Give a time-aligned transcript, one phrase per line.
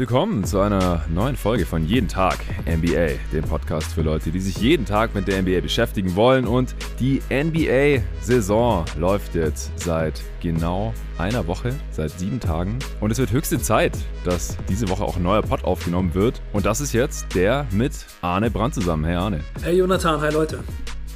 [0.00, 4.56] Willkommen zu einer neuen Folge von Jeden Tag NBA, dem Podcast für Leute, die sich
[4.56, 6.46] jeden Tag mit der NBA beschäftigen wollen.
[6.46, 12.78] Und die NBA-Saison läuft jetzt seit genau einer Woche, seit sieben Tagen.
[13.00, 16.40] Und es wird höchste Zeit, dass diese Woche auch ein neuer Pod aufgenommen wird.
[16.54, 19.04] Und das ist jetzt der mit Arne Brandt zusammen.
[19.04, 19.40] Hey Arne.
[19.62, 20.60] Hey Jonathan, hi Leute.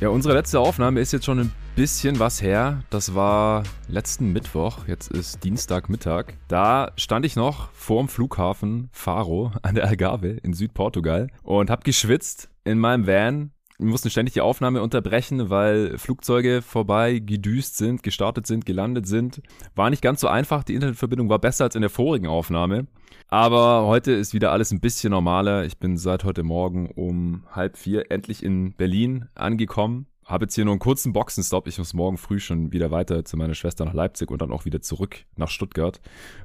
[0.02, 2.84] Ja, unsere letzte Aufnahme ist jetzt schon ein bisschen was her.
[2.90, 6.34] Das war letzten Mittwoch, jetzt ist Dienstagmittag.
[6.46, 12.48] Da stand ich noch vorm Flughafen Faro an der Algarve in Südportugal und habe geschwitzt
[12.62, 13.50] in meinem Van.
[13.78, 19.42] Wir mussten ständig die Aufnahme unterbrechen, weil Flugzeuge vorbei gedüst sind, gestartet sind, gelandet sind.
[19.74, 20.62] War nicht ganz so einfach.
[20.62, 22.86] Die Internetverbindung war besser als in der vorigen Aufnahme.
[23.26, 25.64] Aber heute ist wieder alles ein bisschen normaler.
[25.64, 30.64] Ich bin seit heute Morgen um halb vier endlich in Berlin angekommen habe jetzt hier
[30.64, 31.66] nur einen kurzen Boxenstopp.
[31.66, 34.64] Ich muss morgen früh schon wieder weiter zu meiner Schwester nach Leipzig und dann auch
[34.64, 36.00] wieder zurück nach Stuttgart,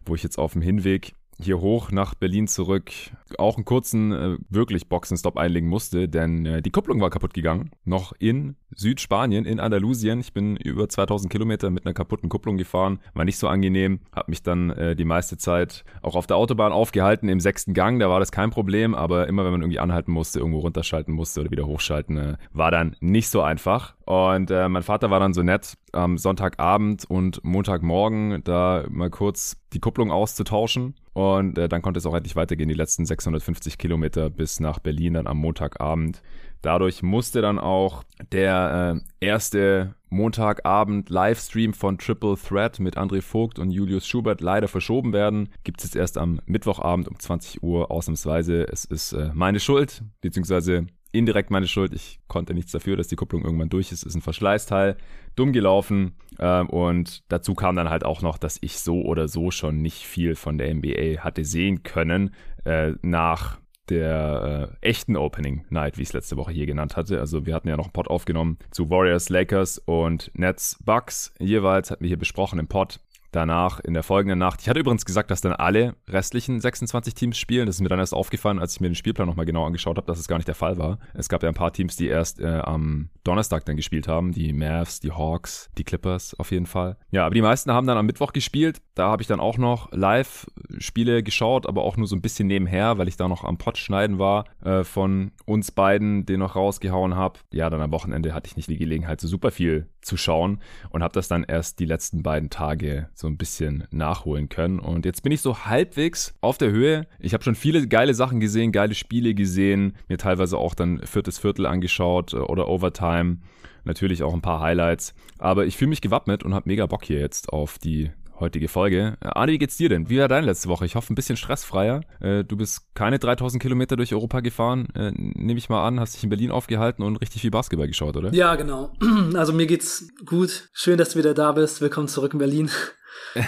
[0.05, 2.91] wo ich jetzt auf dem Hinweg hier hoch nach Berlin zurück
[3.37, 7.71] auch einen kurzen, äh, wirklich Boxenstopp einlegen musste, denn äh, die Kupplung war kaputt gegangen.
[7.85, 10.19] Noch in Südspanien, in Andalusien.
[10.19, 12.99] Ich bin über 2000 Kilometer mit einer kaputten Kupplung gefahren.
[13.13, 13.99] War nicht so angenehm.
[14.13, 17.99] Hab mich dann äh, die meiste Zeit auch auf der Autobahn aufgehalten im sechsten Gang.
[17.99, 21.41] Da war das kein Problem, aber immer wenn man irgendwie anhalten musste, irgendwo runterschalten musste
[21.41, 23.95] oder wieder hochschalten, äh, war dann nicht so einfach.
[24.05, 29.57] Und äh, mein Vater war dann so nett, am Sonntagabend und Montagmorgen da mal kurz
[29.73, 30.95] die Kupplung auszutauschen.
[31.19, 35.15] Und äh, dann konnte es auch endlich weitergehen, die letzten 650 Kilometer bis nach Berlin
[35.15, 36.21] dann am Montagabend.
[36.61, 43.59] Dadurch musste dann auch der äh, erste Montagabend Livestream von Triple Threat mit André Vogt
[43.59, 45.49] und Julius Schubert leider verschoben werden.
[45.65, 48.65] Gibt es jetzt erst am Mittwochabend um 20 Uhr ausnahmsweise.
[48.71, 51.93] Es ist äh, meine Schuld, beziehungsweise indirekt meine Schuld.
[51.93, 54.03] Ich konnte nichts dafür, dass die Kupplung irgendwann durch ist.
[54.03, 54.97] Ist ein Verschleißteil.
[55.35, 56.15] Dumm gelaufen.
[56.39, 60.05] Ähm, und dazu kam dann halt auch noch, dass ich so oder so schon nicht
[60.05, 62.33] viel von der NBA hatte sehen können
[62.65, 63.59] äh, nach
[63.89, 67.19] der äh, echten Opening Night, wie ich es letzte Woche hier genannt hatte.
[67.19, 71.33] Also wir hatten ja noch einen Pod aufgenommen zu Warriors, Lakers und Nets, Bucks.
[71.39, 72.99] Jeweils hatten wir hier besprochen im Pod
[73.31, 74.61] danach in der folgenden Nacht.
[74.61, 77.65] Ich hatte übrigens gesagt, dass dann alle restlichen 26 Teams spielen.
[77.65, 80.07] Das ist mir dann erst aufgefallen, als ich mir den Spielplan nochmal genau angeschaut habe,
[80.07, 80.99] dass es gar nicht der Fall war.
[81.13, 84.31] Es gab ja ein paar Teams, die erst äh, am Donnerstag dann gespielt haben.
[84.31, 86.97] Die Mavs, die Hawks, die Clippers auf jeden Fall.
[87.11, 88.81] Ja, aber die meisten haben dann am Mittwoch gespielt.
[88.95, 92.97] Da habe ich dann auch noch Live-Spiele geschaut, aber auch nur so ein bisschen nebenher,
[92.97, 97.15] weil ich da noch am Pott schneiden war äh, von uns beiden, den noch rausgehauen
[97.15, 97.39] habe.
[97.51, 101.03] Ja, dann am Wochenende hatte ich nicht die Gelegenheit, so super viel zu schauen und
[101.03, 104.79] habe das dann erst die letzten beiden Tage so ein bisschen nachholen können.
[104.79, 107.05] Und jetzt bin ich so halbwegs auf der Höhe.
[107.19, 111.37] Ich habe schon viele geile Sachen gesehen, geile Spiele gesehen, mir teilweise auch dann viertes
[111.37, 113.39] Viertel angeschaut äh, oder Overtime.
[113.83, 115.13] Natürlich auch ein paar Highlights.
[115.37, 119.17] Aber ich fühle mich gewappnet und habe mega Bock hier jetzt auf die heutige Folge.
[119.19, 120.09] Äh, Adi, wie geht's dir denn?
[120.09, 120.85] Wie war deine letzte Woche?
[120.85, 122.01] Ich hoffe, ein bisschen stressfreier.
[122.21, 126.23] Äh, du bist keine 3000 Kilometer durch Europa gefahren, nehme ich mal an, hast dich
[126.23, 128.33] in Berlin aufgehalten und richtig viel Basketball geschaut, oder?
[128.33, 128.93] Ja, genau.
[129.35, 130.69] Also mir geht's gut.
[130.73, 131.81] Schön, dass du wieder da bist.
[131.81, 132.69] Willkommen zurück in Berlin.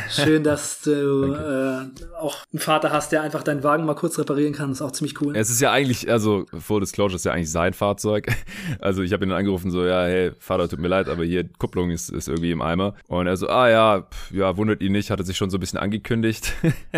[0.10, 4.54] Schön, dass du äh, auch einen Vater hast, der einfach deinen Wagen mal kurz reparieren
[4.54, 4.70] kann.
[4.70, 5.36] Das ist auch ziemlich cool.
[5.36, 8.28] Es ist ja eigentlich, also Full Disclosure ist ja eigentlich sein Fahrzeug.
[8.80, 11.48] Also ich habe ihn dann angerufen, so, ja, hey, Vater, tut mir leid, aber hier
[11.48, 12.96] Kupplung ist, ist irgendwie im Eimer.
[13.08, 15.60] Und er so, ah ja, pff, ja, wundert ihn nicht, hatte sich schon so ein
[15.60, 16.54] bisschen angekündigt.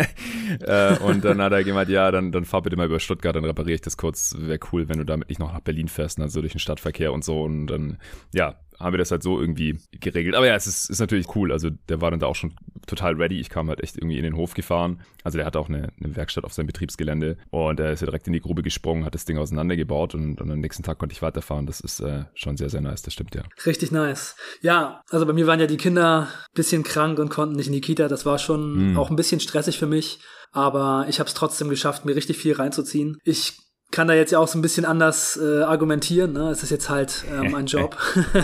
[0.60, 3.44] äh, und dann hat er gemeint, ja, dann, dann fahr bitte mal über Stuttgart, dann
[3.44, 4.34] repariere ich das kurz.
[4.38, 7.24] Wäre cool, wenn du damit nicht noch nach Berlin fährst, also durch den Stadtverkehr und
[7.24, 7.42] so.
[7.42, 7.98] Und dann,
[8.32, 10.34] ja, haben wir das halt so irgendwie geregelt.
[10.34, 11.52] Aber ja, es ist, ist natürlich cool.
[11.52, 12.54] Also der war dann da auch schon
[12.86, 13.40] total ready.
[13.40, 15.00] Ich kam halt echt irgendwie in den Hof gefahren.
[15.22, 18.26] Also der hatte auch eine, eine Werkstatt auf seinem Betriebsgelände und er ist ja direkt
[18.26, 21.22] in die Grube gesprungen, hat das Ding auseinandergebaut und, und am nächsten Tag konnte ich
[21.22, 21.66] weiterfahren.
[21.66, 23.42] Das ist äh, schon sehr, sehr nice, das stimmt ja.
[23.64, 24.36] Richtig nice.
[24.60, 27.80] Ja, also bei mir waren ja die Kinder bisschen krank und konnten nicht in die
[27.80, 28.08] Kita.
[28.08, 28.98] Das war schon mm.
[28.98, 30.20] auch ein bisschen stressig für mich.
[30.52, 33.18] Aber ich habe es trotzdem geschafft, mir richtig viel reinzuziehen.
[33.24, 33.58] Ich
[33.94, 36.32] kann da jetzt ja auch so ein bisschen anders äh, argumentieren.
[36.32, 36.50] Ne?
[36.50, 37.96] Es ist jetzt halt ähm, mein Job.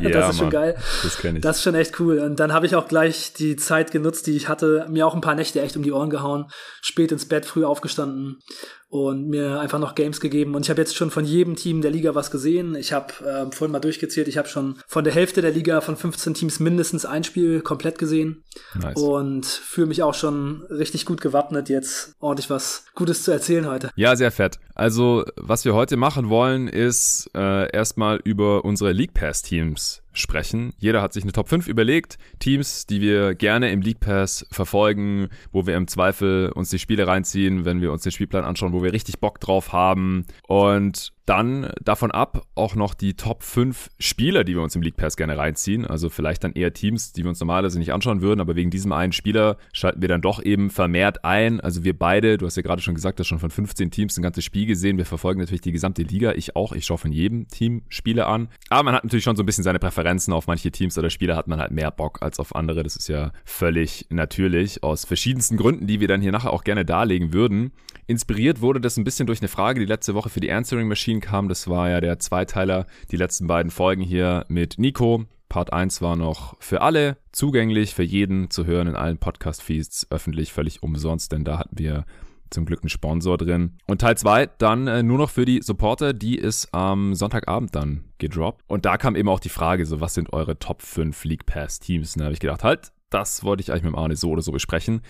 [0.00, 0.76] ja, das ist schon Mann, geil.
[1.04, 1.42] Das kenne ich.
[1.42, 2.18] Das ist schon echt cool.
[2.18, 5.20] Und dann habe ich auch gleich die Zeit genutzt, die ich hatte, mir auch ein
[5.20, 6.46] paar Nächte echt um die Ohren gehauen,
[6.82, 8.40] spät ins Bett, früh aufgestanden
[8.88, 10.54] und mir einfach noch Games gegeben.
[10.54, 12.74] Und ich habe jetzt schon von jedem Team der Liga was gesehen.
[12.74, 15.96] Ich habe äh, vorhin mal durchgezählt, ich habe schon von der Hälfte der Liga von
[15.96, 18.44] 15 Teams mindestens ein Spiel komplett gesehen.
[18.74, 18.96] Nice.
[18.96, 23.90] Und fühle mich auch schon richtig gut gewappnet, jetzt ordentlich was Gutes zu erzählen heute.
[23.96, 24.58] Ja, sehr fett.
[24.74, 30.72] Also, was wir heute machen wollen, ist äh, erstmal über unsere League Pass Teams sprechen.
[30.78, 35.28] Jeder hat sich eine Top 5 überlegt, Teams, die wir gerne im League Pass verfolgen,
[35.52, 38.82] wo wir im Zweifel uns die Spiele reinziehen, wenn wir uns den Spielplan anschauen, wo
[38.82, 40.26] wir richtig Bock drauf haben.
[40.46, 44.96] Und dann davon ab auch noch die Top 5 Spieler, die wir uns im League
[44.96, 45.84] Pass gerne reinziehen.
[45.84, 48.92] Also vielleicht dann eher Teams, die wir uns normalerweise nicht anschauen würden, aber wegen diesem
[48.92, 51.60] einen Spieler schalten wir dann doch eben vermehrt ein.
[51.60, 54.22] Also wir beide, du hast ja gerade schon gesagt, dass schon von 15 Teams ein
[54.22, 54.98] ganzes Spiel gesehen.
[54.98, 56.32] Wir verfolgen natürlich die gesamte Liga.
[56.32, 56.72] Ich auch.
[56.72, 58.48] Ich schaue von jedem Team Spiele an.
[58.70, 60.32] Aber man hat natürlich schon so ein bisschen seine Präferenzen.
[60.32, 62.84] Auf manche Teams oder Spieler hat man halt mehr Bock als auf andere.
[62.84, 64.84] Das ist ja völlig natürlich.
[64.84, 67.72] Aus verschiedensten Gründen, die wir dann hier nachher auch gerne darlegen würden.
[68.08, 71.15] Inspiriert wurde das ein bisschen durch eine Frage, die letzte Woche für die Answering Machine
[71.20, 71.48] kam.
[71.48, 75.24] Das war ja der Zweiteiler, die letzten beiden Folgen hier mit Nico.
[75.48, 80.52] Part 1 war noch für alle zugänglich, für jeden zu hören in allen Podcast-Feeds, öffentlich,
[80.52, 82.04] völlig umsonst, denn da hatten wir
[82.50, 83.76] zum Glück einen Sponsor drin.
[83.86, 88.04] Und Teil 2 dann äh, nur noch für die Supporter, die ist am Sonntagabend dann
[88.18, 88.62] gedroppt.
[88.66, 91.80] Und da kam eben auch die Frage, so was sind eure Top 5 League Pass
[91.80, 92.14] Teams?
[92.14, 94.52] Und da habe ich gedacht, halt, das wollte ich eigentlich mit Arne so oder so
[94.52, 95.00] besprechen.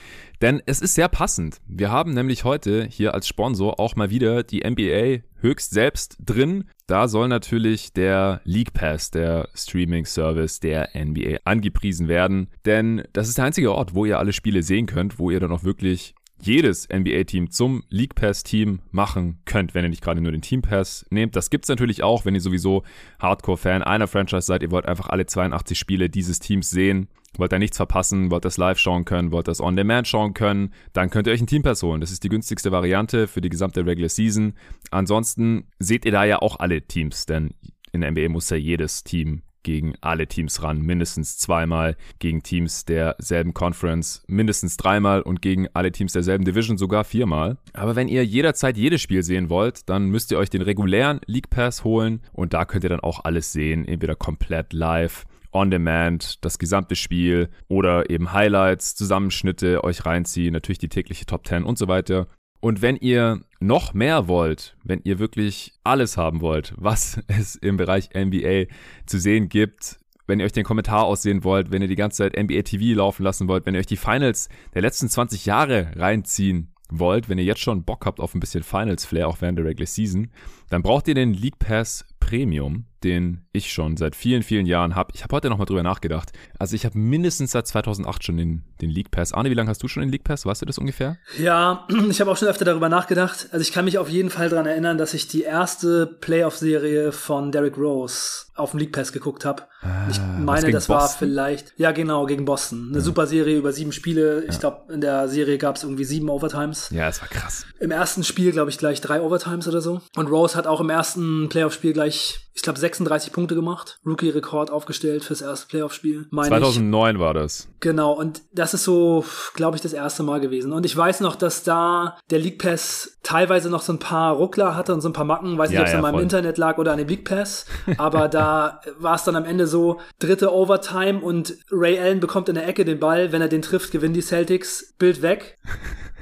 [0.43, 1.61] Denn es ist sehr passend.
[1.67, 6.65] Wir haben nämlich heute hier als Sponsor auch mal wieder die NBA höchst selbst drin.
[6.87, 12.49] Da soll natürlich der League Pass, der Streaming-Service der NBA, angepriesen werden.
[12.65, 15.53] Denn das ist der einzige Ort, wo ihr alle Spiele sehen könnt, wo ihr dann
[15.53, 20.43] auch wirklich jedes NBA-Team zum League Pass-Team machen könnt, wenn ihr nicht gerade nur den
[20.43, 21.35] Team Pass nehmt.
[21.35, 22.83] Das gibt's natürlich auch, wenn ihr sowieso
[23.21, 24.63] Hardcore-Fan einer Franchise seid.
[24.63, 27.09] Ihr wollt einfach alle 82 Spiele dieses Teams sehen
[27.39, 30.73] wollt ihr nichts verpassen, wollt das live schauen können, wollt das on demand schauen können,
[30.93, 32.01] dann könnt ihr euch ein Teampass holen.
[32.01, 34.55] Das ist die günstigste Variante für die gesamte Regular Season.
[34.91, 37.55] Ansonsten seht ihr da ja auch alle Teams, denn
[37.93, 42.85] in der NBA muss ja jedes Team gegen alle Teams ran, mindestens zweimal gegen Teams
[42.85, 47.59] derselben Conference, mindestens dreimal und gegen alle Teams derselben Division sogar viermal.
[47.73, 51.51] Aber wenn ihr jederzeit jedes Spiel sehen wollt, dann müsst ihr euch den regulären League
[51.51, 55.25] Pass holen und da könnt ihr dann auch alles sehen, entweder komplett live
[55.57, 61.47] on demand das gesamte Spiel oder eben Highlights, Zusammenschnitte euch reinziehen, natürlich die tägliche Top
[61.47, 62.29] 10 und so weiter.
[62.61, 67.77] Und wenn ihr noch mehr wollt, wenn ihr wirklich alles haben wollt, was es im
[67.77, 68.65] Bereich NBA
[69.07, 72.37] zu sehen gibt, wenn ihr euch den Kommentar aussehen wollt, wenn ihr die ganze Zeit
[72.37, 76.75] NBA TV laufen lassen wollt, wenn ihr euch die Finals der letzten 20 Jahre reinziehen
[76.91, 79.65] wollt, wenn ihr jetzt schon Bock habt auf ein bisschen Finals Flair auch während der
[79.65, 80.31] Regular Season,
[80.69, 85.13] dann braucht ihr den League Pass Premium, den ich schon seit vielen, vielen Jahren habe.
[85.15, 86.33] Ich habe heute nochmal drüber nachgedacht.
[86.59, 89.33] Also ich habe mindestens seit 2008 schon den, den League Pass.
[89.33, 90.45] Arne, wie lange hast du schon den League Pass?
[90.45, 91.17] Weißt du das ungefähr?
[91.39, 93.49] Ja, ich habe auch schon öfter darüber nachgedacht.
[93.53, 97.53] Also ich kann mich auf jeden Fall daran erinnern, dass ich die erste Playoff-Serie von
[97.53, 99.63] Derrick Rose auf dem League Pass geguckt habe.
[99.83, 102.87] Ah, ich meine, das war vielleicht, ja genau, gegen Boston.
[102.89, 103.05] Eine ja.
[103.05, 104.45] super Serie über sieben Spiele.
[104.49, 106.91] Ich glaube, in der Serie gab es irgendwie sieben Overtimes.
[106.91, 107.67] Ja, es war krass.
[107.79, 110.01] Im ersten Spiel, glaube ich, gleich drei Overtimes oder so.
[110.17, 114.01] Und Rose hat auch im ersten Playoff-Spiel gleich ich glaube, 36 Punkte gemacht.
[114.07, 116.27] Rookie-Rekord aufgestellt fürs erste Playoff-Spiel.
[116.33, 117.21] 2009 ich.
[117.21, 117.69] war das.
[117.81, 120.73] Genau, und das ist so, glaube ich, das erste Mal gewesen.
[120.73, 124.75] Und ich weiß noch, dass da der League Pass teilweise noch so ein paar Ruckler
[124.75, 125.59] hatte und so ein paar Macken.
[125.59, 126.23] Weiß nicht, ja, ob es ja, an meinem voll.
[126.23, 127.67] Internet lag oder an dem League Pass.
[127.99, 132.55] Aber da war es dann am Ende so, dritte Overtime und Ray Allen bekommt in
[132.55, 133.33] der Ecke den Ball.
[133.33, 134.95] Wenn er den trifft, gewinnen die Celtics.
[134.99, 135.59] Bild weg.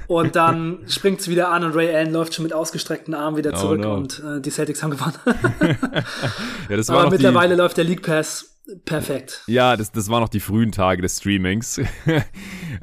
[0.07, 3.51] Und dann springt es wieder an und Ray Allen läuft schon mit ausgestreckten Armen wieder
[3.53, 3.93] oh, zurück oh no.
[3.95, 5.15] und äh, die Celtics haben gewonnen.
[6.69, 8.55] ja, das war Aber mittlerweile läuft der League Pass
[8.85, 9.43] perfekt.
[9.47, 11.77] Ja, das, das waren noch die frühen Tage des Streamings.
[12.05, 12.21] äh,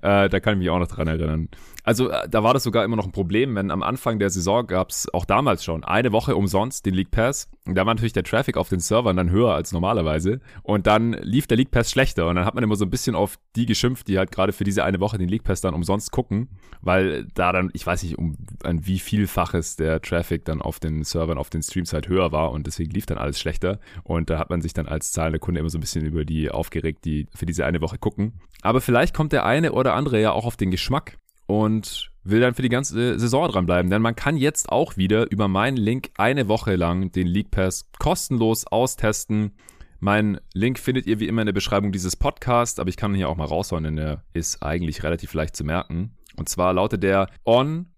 [0.00, 1.48] da kann ich mich auch noch dran erinnern.
[1.84, 4.67] Also äh, da war das sogar immer noch ein Problem, wenn am Anfang der Saison
[4.67, 7.51] gab es auch damals schon eine Woche umsonst den League Pass.
[7.65, 10.41] Da war natürlich der Traffic auf den Servern dann höher als normalerweise.
[10.62, 12.29] Und dann lief der League Pass schlechter.
[12.29, 14.65] Und dann hat man immer so ein bisschen auf die geschimpft, die halt gerade für
[14.65, 16.48] diese eine Woche den League Pass dann umsonst gucken.
[16.81, 21.05] Weil da dann, ich weiß nicht, um ein wie vielfaches der Traffic dann auf den
[21.05, 22.53] Servern, auf den Streams halt höher war.
[22.53, 23.79] Und deswegen lief dann alles schlechter.
[24.05, 26.51] Und da hat man sich dann als zahlender Kunde immer so ein bisschen über die
[26.51, 28.41] aufgeregt, die für diese eine Woche gucken.
[28.62, 31.19] Aber vielleicht kommt der eine oder andere ja auch auf den Geschmack
[31.52, 33.90] und will dann für die ganze Saison dranbleiben.
[33.90, 37.90] Denn man kann jetzt auch wieder über meinen Link eine Woche lang den League Pass
[37.98, 39.52] kostenlos austesten.
[40.00, 43.16] Mein Link findet ihr wie immer in der Beschreibung dieses Podcasts, aber ich kann ihn
[43.16, 46.16] hier auch mal raushauen, denn der ist eigentlich relativ leicht zu merken.
[46.36, 47.88] Und zwar lautet der on.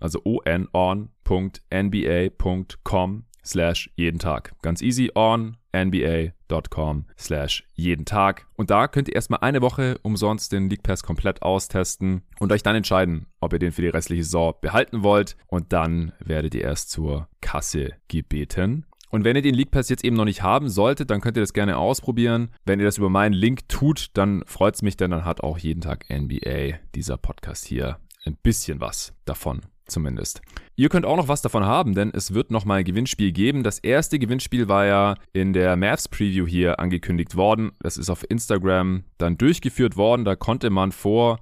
[0.00, 1.54] also on on.nba.com
[3.44, 4.52] slash jeden Tag.
[4.62, 8.46] Ganz easy on nba.com slash jeden Tag.
[8.56, 12.62] Und da könnt ihr erstmal eine Woche umsonst den League Pass komplett austesten und euch
[12.62, 15.36] dann entscheiden, ob ihr den für die restliche Saison behalten wollt.
[15.46, 18.86] Und dann werdet ihr erst zur Kasse gebeten.
[19.10, 21.42] Und wenn ihr den League Pass jetzt eben noch nicht haben solltet, dann könnt ihr
[21.42, 22.50] das gerne ausprobieren.
[22.64, 25.58] Wenn ihr das über meinen Link tut, dann freut es mich, denn dann hat auch
[25.58, 30.40] jeden Tag NBA, dieser Podcast hier, ein bisschen was davon zumindest.
[30.76, 33.62] Ihr könnt auch noch was davon haben, denn es wird noch mal ein Gewinnspiel geben.
[33.62, 37.72] Das erste Gewinnspiel war ja in der Mavs Preview hier angekündigt worden.
[37.80, 40.24] Das ist auf Instagram dann durchgeführt worden.
[40.24, 41.40] Da konnte man vor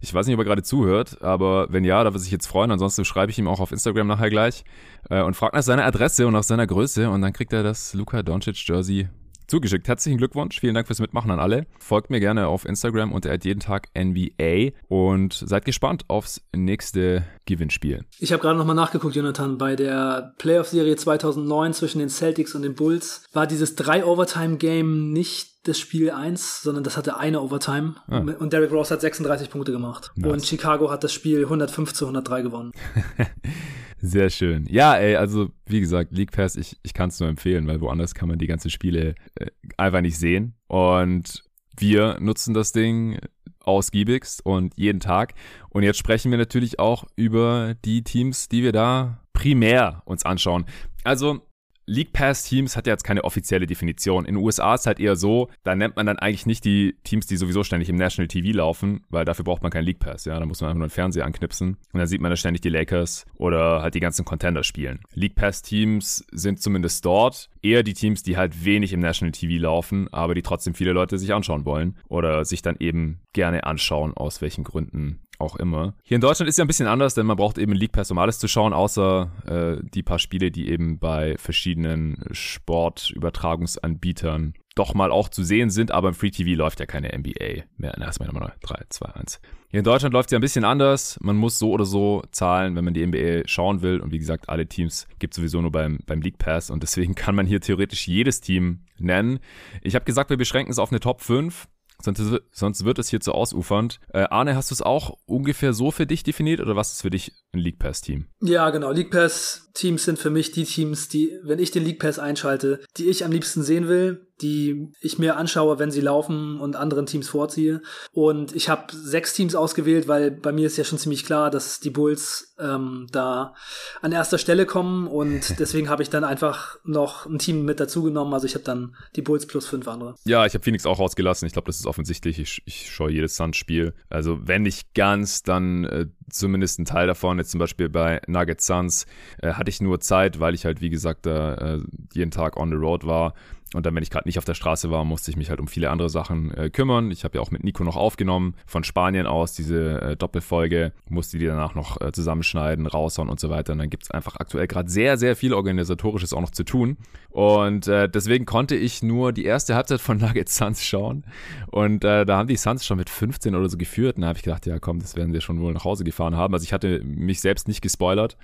[0.00, 2.72] Ich weiß nicht, ob er gerade zuhört, aber wenn ja, da würde sich jetzt freuen.
[2.72, 4.64] Ansonsten schreibe ich ihm auch auf Instagram nachher gleich
[5.10, 7.94] äh, und frage nach seiner Adresse und nach seiner Größe und dann kriegt er das
[7.94, 9.08] Luka Doncic Jersey
[9.46, 9.88] zugeschickt.
[9.88, 11.66] Herzlichen Glückwunsch, vielen Dank fürs Mitmachen an alle.
[11.78, 18.04] Folgt mir gerne auf Instagram unter jeden Tag NBA und seid gespannt aufs nächste Gewinnspiel.
[18.18, 22.74] Ich habe gerade nochmal nachgeguckt, Jonathan, bei der Playoff-Serie 2009 zwischen den Celtics und den
[22.74, 27.94] Bulls war dieses drei-Overtime-Game nicht das Spiel 1, sondern das hatte eine Overtime.
[28.08, 28.18] Ah.
[28.18, 30.10] Und Derrick Rose hat 36 Punkte gemacht.
[30.16, 30.32] Nice.
[30.32, 32.72] Und Chicago hat das Spiel 105 zu 103 gewonnen.
[34.04, 34.66] Sehr schön.
[34.68, 38.16] Ja, ey, also wie gesagt, League Pass, ich, ich kann es nur empfehlen, weil woanders
[38.16, 40.54] kann man die ganzen Spiele äh, einfach nicht sehen.
[40.66, 41.44] Und
[41.78, 43.20] wir nutzen das Ding
[43.60, 45.34] ausgiebigst und jeden Tag.
[45.70, 50.64] Und jetzt sprechen wir natürlich auch über die Teams, die wir da primär uns anschauen.
[51.04, 51.40] Also
[51.86, 54.24] League Pass Teams hat ja jetzt keine offizielle Definition.
[54.24, 57.26] In den USA ist halt eher so, da nennt man dann eigentlich nicht die Teams,
[57.26, 60.38] die sowieso ständig im National TV laufen, weil dafür braucht man keinen League Pass, ja,
[60.38, 62.68] da muss man einfach nur einen Fernseher anknipsen und dann sieht man da ständig die
[62.68, 65.00] Lakers oder halt die ganzen Contender spielen.
[65.14, 69.60] League Pass Teams sind zumindest dort eher die Teams, die halt wenig im National TV
[69.60, 74.14] laufen, aber die trotzdem viele Leute sich anschauen wollen oder sich dann eben gerne anschauen,
[74.14, 75.94] aus welchen Gründen auch immer.
[76.02, 78.18] Hier in Deutschland ist ja ein bisschen anders, denn man braucht eben League Pass, um
[78.18, 85.10] alles zu schauen, außer äh, die paar Spiele, die eben bei verschiedenen Sportübertragungsanbietern doch mal
[85.10, 87.94] auch zu sehen sind, aber im Free TV läuft ja keine NBA mehr.
[87.98, 89.40] Na, erstmal nochmal 3, 2, 1.
[89.68, 91.18] Hier in Deutschland läuft es ja ein bisschen anders.
[91.20, 94.00] Man muss so oder so zahlen, wenn man die NBA schauen will.
[94.00, 96.70] Und wie gesagt, alle Teams gibt es sowieso nur beim, beim League Pass.
[96.70, 99.40] Und deswegen kann man hier theoretisch jedes Team nennen.
[99.82, 101.68] Ich habe gesagt, wir beschränken es auf eine Top 5.
[102.02, 104.00] Sonst, sonst wird es hier zu ausufernd.
[104.12, 107.10] Äh, Arne, hast du es auch ungefähr so für dich definiert oder was ist für
[107.10, 108.26] dich ein League Pass-Team?
[108.40, 108.90] Ja, genau.
[108.90, 113.08] League Pass-Teams sind für mich die Teams, die, wenn ich den League Pass einschalte, die
[113.08, 117.28] ich am liebsten sehen will, die ich mir anschaue, wenn sie laufen und anderen Teams
[117.28, 117.82] vorziehe.
[118.12, 121.80] Und ich habe sechs Teams ausgewählt, weil bei mir ist ja schon ziemlich klar, dass
[121.80, 123.54] die Bulls ähm, da
[124.00, 128.02] an erster Stelle kommen und deswegen habe ich dann einfach noch ein Team mit dazu
[128.02, 128.34] genommen.
[128.34, 130.16] Also ich habe dann die Bulls plus fünf andere.
[130.24, 131.46] Ja, ich habe Phoenix auch rausgelassen.
[131.46, 132.38] Ich glaube, das ist offensichtlich.
[132.38, 133.94] Ich, ich schaue jedes Suns-Spiel.
[134.10, 137.38] Also wenn nicht ganz, dann äh, zumindest ein Teil davon.
[137.38, 139.06] Jetzt zum Beispiel bei Nugget Suns
[139.40, 141.80] äh, hatte ich nur Zeit, weil ich halt, wie gesagt, da äh,
[142.12, 143.34] jeden Tag on the road war
[143.74, 145.68] und dann, wenn ich gerade nicht auf der Straße war, musste ich mich halt um
[145.68, 147.10] viele andere Sachen äh, kümmern.
[147.10, 151.38] Ich habe ja auch mit Nico noch aufgenommen, von Spanien aus diese äh, Doppelfolge, musste
[151.38, 153.72] die danach noch äh, zusammenschneiden, raushauen und so weiter.
[153.72, 156.96] Und dann gibt es einfach aktuell gerade sehr, sehr viel Organisatorisches auch noch zu tun.
[157.30, 161.24] Und äh, deswegen konnte ich nur die erste Halbzeit von Nuggets Suns schauen.
[161.70, 164.16] Und äh, da haben die Suns schon mit 15 oder so geführt.
[164.16, 166.36] Und da habe ich gedacht, ja komm, das werden wir schon wohl nach Hause gefahren
[166.36, 166.54] haben.
[166.54, 168.36] Also ich hatte mich selbst nicht gespoilert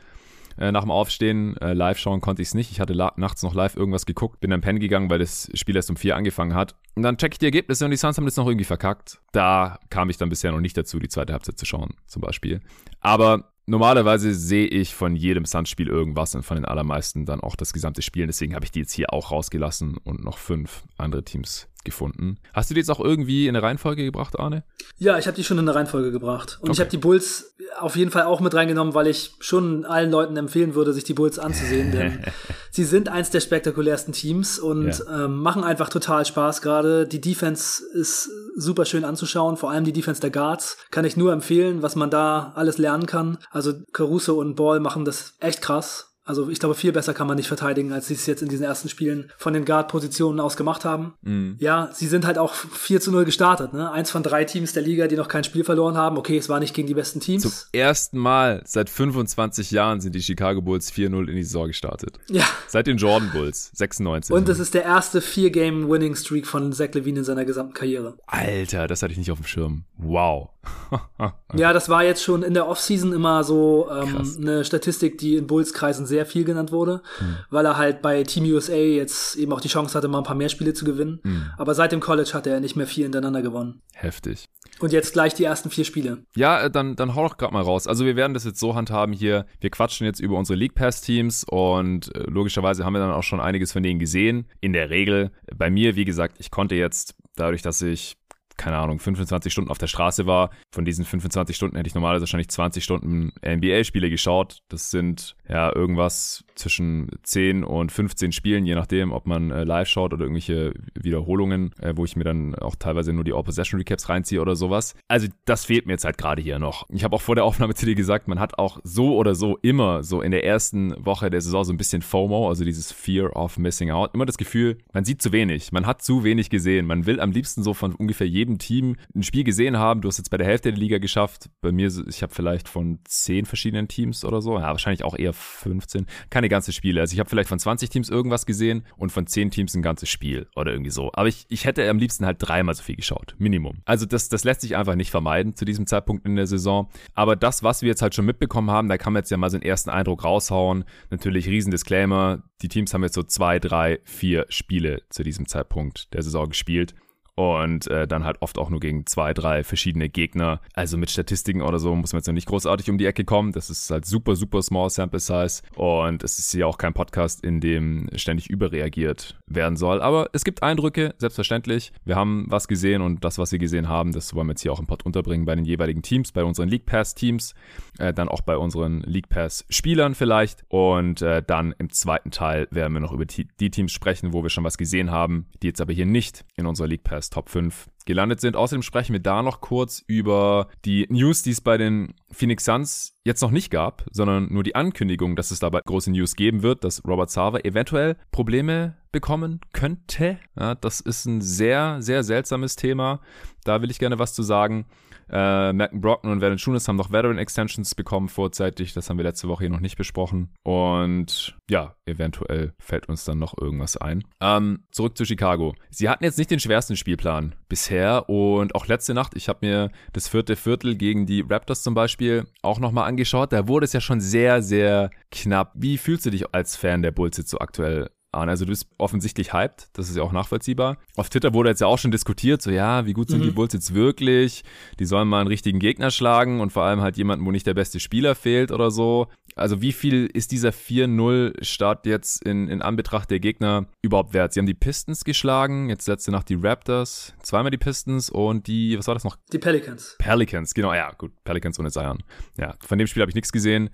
[0.58, 1.56] äh, nach dem Aufstehen.
[1.58, 2.70] Äh, live schauen konnte ich es nicht.
[2.70, 5.90] Ich hatte nachts noch live irgendwas geguckt, bin dann pennen gegangen, weil das Spiel erst
[5.90, 6.74] um vier angefangen hat.
[6.94, 9.20] Und dann check ich die Ergebnisse und die Suns haben das noch irgendwie verkackt.
[9.32, 12.60] Da kam ich dann bisher noch nicht dazu, die zweite Halbzeit zu schauen, zum Beispiel.
[13.00, 17.72] Aber normalerweise sehe ich von jedem Suns-Spiel irgendwas und von den allermeisten dann auch das
[17.72, 18.26] gesamte Spiel.
[18.26, 22.38] Deswegen habe ich die jetzt hier auch rausgelassen und noch fünf andere Teams gefunden.
[22.52, 24.64] Hast du die jetzt auch irgendwie in eine Reihenfolge gebracht, Arne?
[24.98, 26.58] Ja, ich habe die schon in eine Reihenfolge gebracht.
[26.60, 26.72] Und okay.
[26.72, 30.36] ich habe die Bulls auf jeden Fall auch mit reingenommen, weil ich schon allen Leuten
[30.36, 31.92] empfehlen würde, sich die Bulls anzusehen.
[31.92, 32.20] Denn
[32.70, 35.24] sie sind eins der spektakulärsten Teams und ja.
[35.24, 37.06] ähm, machen einfach total Spaß gerade.
[37.06, 40.76] Die Defense ist super schön anzuschauen, vor allem die Defense der Guards.
[40.90, 43.38] Kann ich nur empfehlen, was man da alles lernen kann.
[43.50, 46.07] Also Caruso und Ball machen das echt krass.
[46.28, 48.64] Also ich glaube, viel besser kann man nicht verteidigen, als sie es jetzt in diesen
[48.64, 51.14] ersten Spielen von den Guard-Positionen aus gemacht haben.
[51.22, 51.56] Mhm.
[51.58, 53.72] Ja, sie sind halt auch 4 zu 0 gestartet.
[53.72, 53.90] Ne?
[53.90, 56.18] Eins von drei Teams der Liga, die noch kein Spiel verloren haben.
[56.18, 57.44] Okay, es war nicht gegen die besten Teams.
[57.44, 62.18] Zum ersten Mal seit 25 Jahren sind die Chicago Bulls 4-0 in die Saison gestartet.
[62.28, 62.44] Ja.
[62.66, 64.36] Seit den Jordan Bulls, 96.
[64.36, 68.18] Und es ist der erste Vier-Game-Winning-Streak von Zach Levine in seiner gesamten Karriere.
[68.26, 69.84] Alter, das hatte ich nicht auf dem Schirm.
[69.96, 70.50] Wow.
[71.54, 75.46] ja, das war jetzt schon in der Offseason immer so ähm, eine Statistik, die in
[75.46, 77.36] Bulls-Kreisen sehr sehr viel genannt wurde, mhm.
[77.50, 80.34] weil er halt bei Team USA jetzt eben auch die Chance hatte, mal ein paar
[80.34, 81.20] mehr Spiele zu gewinnen.
[81.22, 81.50] Mhm.
[81.56, 83.82] Aber seit dem College hat er nicht mehr viel hintereinander gewonnen.
[83.94, 84.48] Heftig.
[84.80, 86.24] Und jetzt gleich die ersten vier Spiele.
[86.34, 87.86] Ja, äh, dann, dann hau doch gerade mal raus.
[87.86, 89.46] Also wir werden das jetzt so handhaben hier.
[89.60, 93.22] Wir quatschen jetzt über unsere League Pass Teams und äh, logischerweise haben wir dann auch
[93.22, 94.46] schon einiges von denen gesehen.
[94.60, 95.30] In der Regel.
[95.56, 98.16] Bei mir, wie gesagt, ich konnte jetzt dadurch, dass ich
[98.58, 100.50] keine Ahnung, 25 Stunden auf der Straße war.
[100.74, 104.58] Von diesen 25 Stunden hätte ich normalerweise wahrscheinlich 20 Stunden NBA-Spiele geschaut.
[104.68, 109.88] Das sind ja irgendwas zwischen 10 und 15 Spielen, je nachdem, ob man äh, live
[109.88, 114.08] schaut oder irgendwelche Wiederholungen, äh, wo ich mir dann auch teilweise nur die All-Possession Recaps
[114.08, 114.94] reinziehe oder sowas.
[115.08, 116.86] Also das fehlt mir jetzt halt gerade hier noch.
[116.90, 119.58] Ich habe auch vor der Aufnahme zu dir gesagt, man hat auch so oder so
[119.62, 123.36] immer so in der ersten Woche der Saison so ein bisschen FOMO, also dieses Fear
[123.36, 124.14] of Missing Out.
[124.14, 126.86] Immer das Gefühl, man sieht zu wenig, man hat zu wenig gesehen.
[126.86, 130.00] Man will am liebsten so von ungefähr jedem Team ein Spiel gesehen haben.
[130.00, 131.48] Du hast jetzt bei der Hälfte der Liga geschafft.
[131.60, 135.32] Bei mir, ich habe vielleicht von 10 verschiedenen Teams oder so, ja, wahrscheinlich auch eher
[135.32, 136.06] 15.
[136.30, 137.00] Keine keine ganze Spiele.
[137.00, 140.08] Also ich habe vielleicht von 20 Teams irgendwas gesehen und von 10 Teams ein ganzes
[140.08, 141.10] Spiel oder irgendwie so.
[141.12, 143.34] Aber ich, ich hätte am liebsten halt dreimal so viel geschaut.
[143.38, 143.78] Minimum.
[143.84, 146.88] Also das, das lässt sich einfach nicht vermeiden zu diesem Zeitpunkt in der Saison.
[147.14, 149.50] Aber das, was wir jetzt halt schon mitbekommen haben, da kann man jetzt ja mal
[149.50, 150.84] so einen ersten Eindruck raushauen.
[151.10, 152.42] Natürlich riesen Disclaimer.
[152.62, 156.94] Die Teams haben jetzt so zwei, drei, vier Spiele zu diesem Zeitpunkt der Saison gespielt
[157.38, 160.60] und äh, dann halt oft auch nur gegen zwei, drei verschiedene Gegner.
[160.74, 163.52] Also mit Statistiken oder so muss man jetzt noch nicht großartig um die Ecke kommen.
[163.52, 167.44] Das ist halt super, super small sample size und es ist ja auch kein Podcast,
[167.44, 170.02] in dem ständig überreagiert werden soll.
[170.02, 171.92] Aber es gibt Eindrücke, selbstverständlich.
[172.04, 174.72] Wir haben was gesehen und das, was wir gesehen haben, das wollen wir jetzt hier
[174.72, 177.54] auch im Pod unterbringen bei den jeweiligen Teams, bei unseren League Pass Teams,
[178.00, 182.66] äh, dann auch bei unseren League Pass Spielern vielleicht und äh, dann im zweiten Teil
[182.72, 185.68] werden wir noch über die, die Teams sprechen, wo wir schon was gesehen haben, die
[185.68, 188.56] jetzt aber hier nicht in unserer League Pass Top 5 gelandet sind.
[188.56, 193.14] Außerdem sprechen wir da noch kurz über die News, die es bei den Phoenix Suns
[193.22, 196.82] jetzt noch nicht gab, sondern nur die Ankündigung, dass es dabei große News geben wird,
[196.82, 200.38] dass Robert Sava eventuell Probleme bekommen könnte.
[200.58, 203.20] Ja, das ist ein sehr, sehr seltsames Thema.
[203.64, 204.86] Da will ich gerne was zu sagen.
[205.30, 208.94] Äh, Malcolm Brockton und Valanciunas haben noch Veteran Extensions bekommen vorzeitig.
[208.94, 210.54] Das haben wir letzte Woche hier noch nicht besprochen.
[210.62, 214.24] Und ja, eventuell fällt uns dann noch irgendwas ein.
[214.40, 215.74] Ähm, zurück zu Chicago.
[215.90, 219.90] Sie hatten jetzt nicht den schwersten Spielplan bisher und auch letzte Nacht, ich habe mir
[220.12, 223.52] das vierte Viertel gegen die Raptors zum Beispiel auch nochmal angeschaut.
[223.52, 225.72] Da wurde es ja schon sehr, sehr knapp.
[225.74, 228.48] Wie fühlst du dich als Fan der Bulls jetzt so aktuell an.
[228.48, 230.98] Also du bist offensichtlich hyped, das ist ja auch nachvollziehbar.
[231.16, 233.44] Auf Twitter wurde jetzt ja auch schon diskutiert, so ja, wie gut sind mhm.
[233.44, 234.64] die Bulls jetzt wirklich?
[234.98, 237.74] Die sollen mal einen richtigen Gegner schlagen und vor allem halt jemanden, wo nicht der
[237.74, 239.28] beste Spieler fehlt oder so.
[239.56, 244.52] Also wie viel ist dieser 4-0-Start jetzt in, in Anbetracht der Gegner überhaupt wert?
[244.52, 248.96] Sie haben die Pistons geschlagen, jetzt letzte Nacht die Raptors, zweimal die Pistons und die,
[248.98, 249.36] was war das noch?
[249.52, 250.16] Die Pelicans.
[250.18, 252.22] Pelicans, genau, ja, gut, Pelicans ohne Zion.
[252.56, 253.90] Ja, von dem Spiel habe ich nichts gesehen.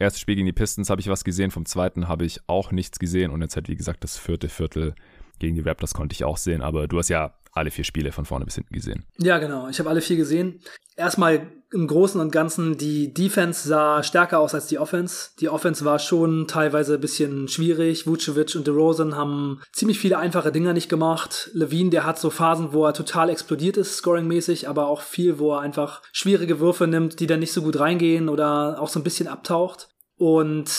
[0.00, 3.00] Erstes Spiel gegen die Pistons habe ich was gesehen, vom zweiten habe ich auch nichts
[3.00, 4.94] gesehen und jetzt halt, wie gesagt, das vierte Viertel
[5.38, 8.24] gegen die Raptors konnte ich auch sehen, aber du hast ja alle vier Spiele von
[8.24, 9.04] vorne bis hinten gesehen.
[9.18, 9.68] Ja, genau.
[9.68, 10.60] Ich habe alle vier gesehen.
[10.96, 15.30] Erstmal im Großen und Ganzen, die Defense sah stärker aus als die Offense.
[15.40, 18.06] Die Offense war schon teilweise ein bisschen schwierig.
[18.06, 21.50] Vucevic und DeRozan haben ziemlich viele einfache Dinger nicht gemacht.
[21.52, 25.54] Levine, der hat so Phasen, wo er total explodiert ist, scoringmäßig, aber auch viel, wo
[25.54, 29.04] er einfach schwierige Würfe nimmt, die dann nicht so gut reingehen oder auch so ein
[29.04, 29.88] bisschen abtaucht.
[30.16, 30.70] Und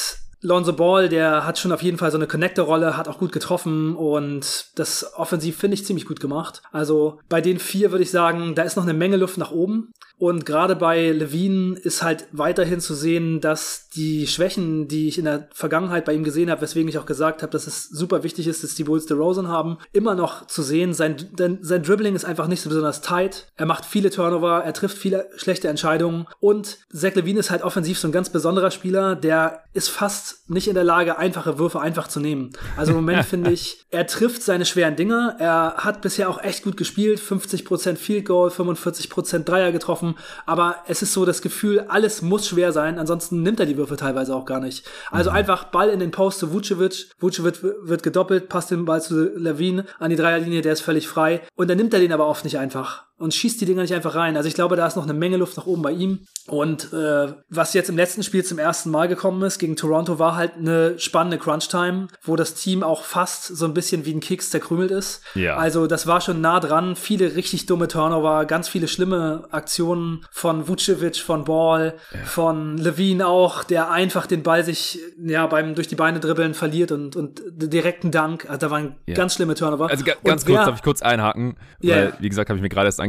[0.41, 3.95] Lonzo Ball, der hat schon auf jeden Fall so eine Connector-Rolle, hat auch gut getroffen
[3.95, 6.61] und das offensiv finde ich ziemlich gut gemacht.
[6.71, 9.91] Also bei den vier würde ich sagen, da ist noch eine Menge Luft nach oben.
[10.19, 15.23] Und gerade bei Levine ist halt weiterhin zu sehen, dass die Schwächen, die ich in
[15.23, 18.45] der Vergangenheit bei ihm gesehen habe, weswegen ich auch gesagt habe, dass es super wichtig
[18.47, 20.93] ist, dass die Bulls DeRozan haben, immer noch zu sehen.
[20.93, 21.15] Sein,
[21.61, 23.47] sein Dribbling ist einfach nicht so besonders tight.
[23.55, 27.97] Er macht viele Turnover, er trifft viele schlechte Entscheidungen und Zach Levine ist halt offensiv
[27.97, 32.07] so ein ganz besonderer Spieler, der ist fast nicht in der Lage, einfache Würfe einfach
[32.07, 32.51] zu nehmen.
[32.77, 35.35] Also im Moment finde ich, er trifft seine schweren Dinger.
[35.39, 37.19] Er hat bisher auch echt gut gespielt.
[37.19, 40.15] 50% Field Goal, 45% Dreier getroffen
[40.45, 43.97] aber es ist so das Gefühl, alles muss schwer sein, ansonsten nimmt er die Würfe
[43.97, 44.85] teilweise auch gar nicht.
[45.11, 45.37] Also mhm.
[45.37, 49.85] einfach Ball in den Post zu Vucevic, Vucevic wird gedoppelt, passt den Ball zu Levine
[49.99, 52.57] an die Dreierlinie, der ist völlig frei und dann nimmt er den aber oft nicht
[52.57, 54.37] einfach und schießt die Dinger nicht einfach rein.
[54.37, 56.19] Also ich glaube, da ist noch eine Menge Luft nach oben bei ihm.
[56.47, 60.35] Und äh, was jetzt im letzten Spiel zum ersten Mal gekommen ist gegen Toronto, war
[60.35, 64.49] halt eine spannende Crunch-Time, wo das Team auch fast so ein bisschen wie ein Keks
[64.49, 65.21] zerkrümelt ist.
[65.35, 65.57] Ja.
[65.57, 66.95] Also das war schon nah dran.
[66.95, 72.19] Viele richtig dumme Turnover, ganz viele schlimme Aktionen von Vucevic, von Ball, ja.
[72.25, 76.91] von Levine auch, der einfach den Ball sich ja beim durch die Beine dribbeln verliert
[76.91, 78.49] und, und direkten Dank.
[78.49, 79.13] Also da waren ja.
[79.13, 79.89] ganz schlimme Turnover.
[79.89, 82.99] Also ganz kurz, darf ich kurz einhaken, weil, wie gesagt, habe ich mir gerade erst
[82.99, 83.08] angeschaut.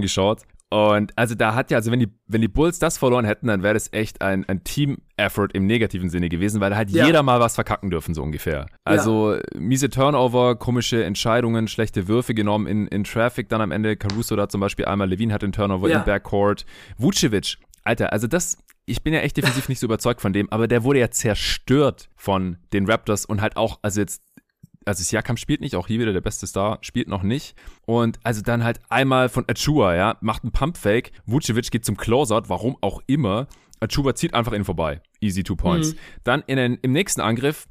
[0.72, 3.64] Und also da hat ja, also wenn die, wenn die Bulls das verloren hätten, dann
[3.64, 7.06] wäre das echt ein, ein Team-Effort im negativen Sinne gewesen, weil da hat ja.
[7.06, 8.66] jeder mal was verkacken dürfen, so ungefähr.
[8.84, 9.40] Also ja.
[9.58, 14.48] miese Turnover, komische Entscheidungen, schlechte Würfe genommen in, in Traffic, dann am Ende Caruso da
[14.48, 15.98] zum Beispiel einmal, Levine hat den Turnover ja.
[15.98, 16.64] im Backcourt.
[16.98, 20.68] Vucevic, Alter, also das, ich bin ja echt defensiv nicht so überzeugt von dem, aber
[20.68, 24.22] der wurde ja zerstört von den Raptors und halt auch, also jetzt
[24.84, 27.54] also Siakam spielt nicht, auch hier wieder der beste Star, spielt noch nicht.
[27.86, 32.44] Und also dann halt einmal von Achua, ja, macht einen Pumpfake, Vucevic geht zum Closeout,
[32.48, 33.46] warum auch immer.
[33.80, 35.00] Achua zieht einfach ihn vorbei.
[35.20, 35.94] Easy two points.
[35.94, 35.98] Mhm.
[36.24, 37.66] Dann in den, im nächsten Angriff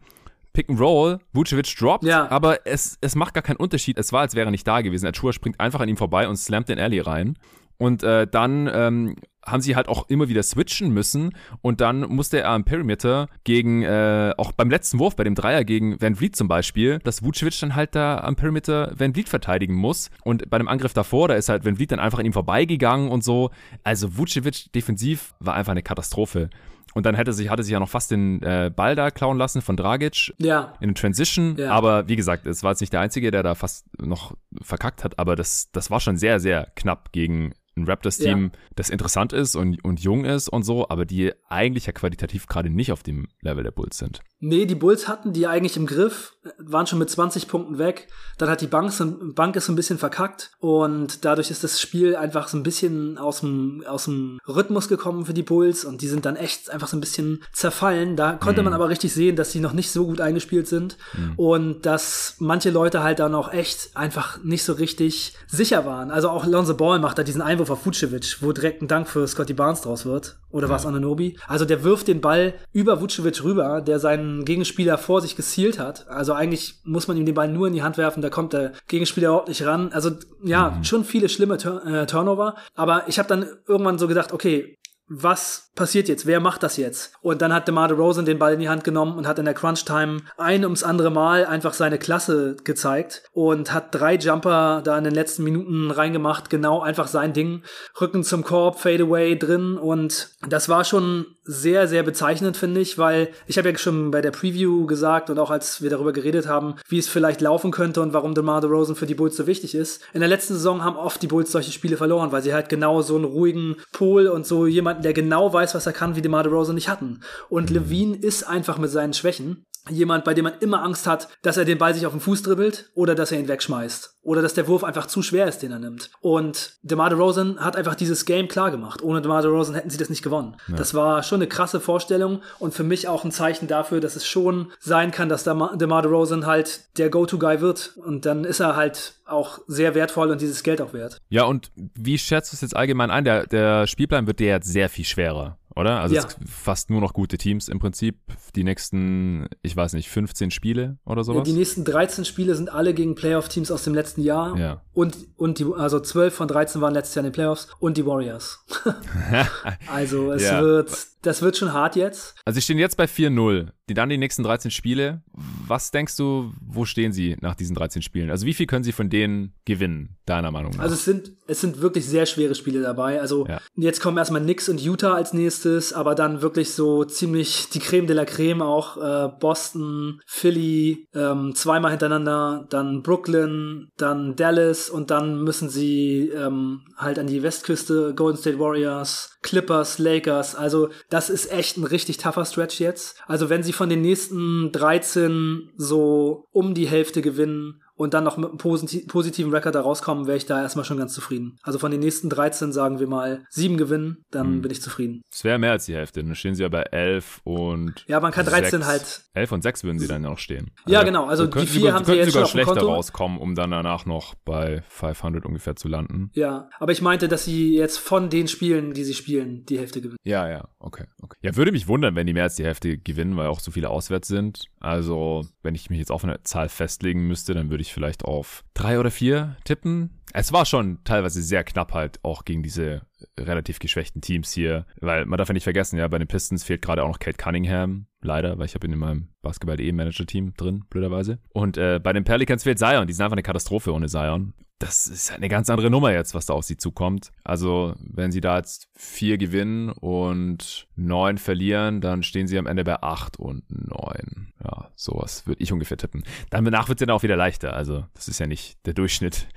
[0.53, 2.29] Pick and Roll, Vucevic droppt, ja.
[2.29, 3.97] aber es, es macht gar keinen Unterschied.
[3.99, 5.07] Es war, als wäre er nicht da gewesen.
[5.07, 7.37] Achua springt einfach an ihm vorbei und slammt den Alley rein.
[7.77, 9.15] Und äh, dann ähm,
[9.45, 13.83] haben sie halt auch immer wieder switchen müssen und dann musste er am Perimeter gegen,
[13.83, 17.59] äh, auch beim letzten Wurf, bei dem Dreier gegen Van Vliet zum Beispiel, dass Vucevic
[17.59, 21.35] dann halt da am Perimeter Van Vliet verteidigen muss und bei dem Angriff davor, da
[21.35, 23.51] ist halt Van Vliet dann einfach an ihm vorbeigegangen und so.
[23.83, 26.49] Also Vucevic defensiv war einfach eine Katastrophe.
[26.93, 29.61] Und dann hätte sich, hatte sich ja noch fast den äh, Ball da klauen lassen
[29.61, 30.73] von Dragic ja.
[30.79, 31.55] in den Transition.
[31.57, 31.71] Ja.
[31.71, 35.19] Aber wie gesagt, es war jetzt nicht der Einzige, der da fast noch verkackt hat,
[35.19, 38.59] aber das, das war schon sehr, sehr knapp gegen ein Raptors-Team, ja.
[38.75, 42.69] das interessant ist und, und jung ist und so, aber die eigentlich ja qualitativ gerade
[42.69, 44.21] nicht auf dem Level der Bulls sind.
[44.41, 48.07] Nee, die Bulls hatten die eigentlich im Griff, waren schon mit 20 Punkten weg.
[48.37, 48.93] Dann hat die Bank,
[49.35, 53.17] Bank ist so ein bisschen verkackt und dadurch ist das Spiel einfach so ein bisschen
[53.17, 56.87] aus dem, aus dem Rhythmus gekommen für die Bulls und die sind dann echt einfach
[56.87, 58.15] so ein bisschen zerfallen.
[58.15, 58.65] Da konnte mhm.
[58.65, 61.33] man aber richtig sehen, dass sie noch nicht so gut eingespielt sind mhm.
[61.35, 66.11] und dass manche Leute halt dann auch echt einfach nicht so richtig sicher waren.
[66.11, 69.27] Also auch Lonzo Ball macht da diesen Einwurf auf Vucevic, wo direkt ein Dank für
[69.27, 70.39] Scotty Barnes draus wird.
[70.49, 70.69] Oder ja.
[70.69, 71.37] war es Ananobi?
[71.47, 76.07] Also der wirft den Ball über Vucevic rüber, der seinen Gegenspieler vor sich gezielt hat.
[76.07, 78.73] Also eigentlich muss man ihm den Ball nur in die Hand werfen, da kommt der
[78.87, 79.91] Gegenspieler überhaupt nicht ran.
[79.91, 80.11] Also
[80.43, 80.83] ja, mhm.
[80.83, 82.55] schon viele schlimme Tur äh, Turnover.
[82.75, 84.77] Aber ich habe dann irgendwann so gedacht, okay,
[85.09, 86.25] was passiert jetzt?
[86.25, 87.13] Wer macht das jetzt?
[87.21, 89.53] Und dann hat DeMar DeRozan den Ball in die Hand genommen und hat in der
[89.53, 95.03] Crunch-Time ein ums andere Mal einfach seine Klasse gezeigt und hat drei Jumper da in
[95.03, 96.49] den letzten Minuten reingemacht.
[96.49, 97.63] Genau einfach sein Ding.
[97.99, 103.29] Rücken zum Korb, Fadeaway drin und das war schon sehr, sehr bezeichnend, finde ich, weil
[103.47, 106.75] ich habe ja schon bei der Preview gesagt und auch als wir darüber geredet haben,
[106.87, 110.03] wie es vielleicht laufen könnte und warum DeMar DeRozan für die Bulls so wichtig ist.
[110.13, 113.01] In der letzten Saison haben oft die Bulls solche Spiele verloren, weil sie halt genau
[113.01, 116.43] so einen ruhigen Pol und so jemanden, der genau weiß, was er kann, wie DeMar
[116.43, 117.21] DeRozan nicht hatten.
[117.49, 121.57] Und Levine ist einfach mit seinen Schwächen jemand, bei dem man immer Angst hat, dass
[121.57, 124.53] er den Ball sich auf den Fuß dribbelt oder dass er ihn wegschmeißt oder dass
[124.53, 126.11] der Wurf einfach zu schwer ist, den er nimmt.
[126.21, 129.01] Und DeMar DeRozan hat einfach dieses Game klar gemacht.
[129.01, 130.55] Ohne DeMar DeRozan hätten sie das nicht gewonnen.
[130.67, 130.75] Ja.
[130.75, 134.27] Das war schon eine krasse Vorstellung und für mich auch ein Zeichen dafür, dass es
[134.27, 139.15] schon sein kann, dass DeMar DeRozan halt der Go-To-Guy wird und dann ist er halt
[139.25, 141.17] auch sehr wertvoll und dieses Geld auch wert.
[141.29, 143.23] Ja, und wie schätzt du es jetzt allgemein ein?
[143.23, 146.01] Der, der Spielplan wird dir jetzt sehr viel schwerer oder?
[146.01, 146.27] Also ja.
[146.45, 148.17] fast nur noch gute Teams im Prinzip.
[148.55, 151.47] Die nächsten, ich weiß nicht, 15 Spiele oder sowas?
[151.47, 154.57] Ja, die nächsten 13 Spiele sind alle gegen Playoff-Teams aus dem letzten Jahr.
[154.57, 154.81] Ja.
[154.93, 158.05] Und, und die, also 12 von 13 waren letztes Jahr in den Playoffs und die
[158.05, 158.65] Warriors.
[159.93, 160.61] also es ja.
[160.61, 162.35] wird das wird schon hart jetzt.
[162.45, 163.69] Also sie stehen jetzt bei 4-0.
[163.89, 165.23] Die dann die nächsten 13 Spiele.
[165.33, 168.29] Was denkst du, wo stehen sie nach diesen 13 Spielen?
[168.29, 170.83] Also wie viel können sie von denen gewinnen, deiner Meinung nach?
[170.83, 173.19] Also es sind, es sind wirklich sehr schwere Spiele dabei.
[173.19, 173.59] Also ja.
[173.75, 178.05] jetzt kommen erstmal Knicks und Utah als nächstes, aber dann wirklich so ziemlich die Creme
[178.05, 178.97] de la Creme auch.
[178.97, 186.81] Äh, Boston, Philly, ähm, zweimal hintereinander, dann Brooklyn, dann Dallas und dann müssen sie ähm,
[186.95, 190.53] halt an die Westküste, Golden State Warriors, Clippers, Lakers.
[190.53, 193.21] Also das ist echt ein richtig tougher Stretch jetzt.
[193.27, 198.37] Also wenn sie von den nächsten 13 so um die Hälfte gewinnen und dann noch
[198.37, 201.57] mit einem positiven Rekord da rauskommen, wäre ich da erstmal schon ganz zufrieden.
[201.63, 204.61] Also von den nächsten 13 sagen wir mal sieben gewinnen, dann mhm.
[204.61, 205.21] bin ich zufrieden.
[205.29, 208.31] Es wäre mehr als die Hälfte, dann stehen sie ja bei 11 und Ja, man
[208.31, 208.87] kann 13 6.
[208.87, 210.71] halt 11 und 6 würden sie dann noch stehen.
[210.85, 212.87] Also ja, genau, also die vier haben sie jetzt sogar schlechter Konto.
[212.87, 216.31] rauskommen, um dann danach noch bei 500 ungefähr zu landen.
[216.35, 219.99] Ja, aber ich meinte, dass sie jetzt von den Spielen, die sie spielen, die Hälfte
[219.99, 220.19] gewinnen.
[220.23, 221.37] Ja, ja, okay, okay.
[221.41, 223.89] Ja, würde mich wundern, wenn die mehr als die Hälfte gewinnen, weil auch so viele
[223.89, 224.65] auswärts sind.
[224.79, 228.63] Also, wenn ich mich jetzt auf eine Zahl festlegen müsste, dann würde ich vielleicht auf
[228.73, 230.19] drei oder vier tippen.
[230.33, 233.01] Es war schon teilweise sehr knapp halt auch gegen diese
[233.37, 236.81] relativ geschwächten Teams hier, weil man darf ja nicht vergessen, ja, bei den Pistons fehlt
[236.81, 241.39] gerade auch noch Kate Cunningham, leider, weil ich habe ihn in meinem Basketball-E-Manager-Team drin, blöderweise.
[241.49, 244.53] Und äh, bei den Pelicans fehlt Zion, die sind einfach eine Katastrophe ohne Zion.
[244.79, 247.31] Das ist eine ganz andere Nummer jetzt, was da auf sie zukommt.
[247.43, 252.85] Also, wenn sie da jetzt vier gewinnen und neun verlieren, dann stehen sie am Ende
[252.85, 254.53] bei acht und neun.
[254.63, 256.23] Ja, sowas würde ich ungefähr tippen.
[256.49, 257.73] Dann danach wird es dann auch wieder leichter.
[257.73, 259.47] Also, das ist ja nicht der Durchschnitt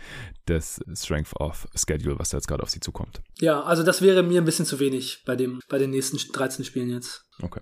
[0.48, 3.22] des Strength of Schedule, was da jetzt gerade auf sie zukommt.
[3.40, 6.64] Ja, also das wäre mir ein bisschen zu wenig bei dem, bei den nächsten 13
[6.64, 7.24] Spielen jetzt.
[7.40, 7.60] Okay.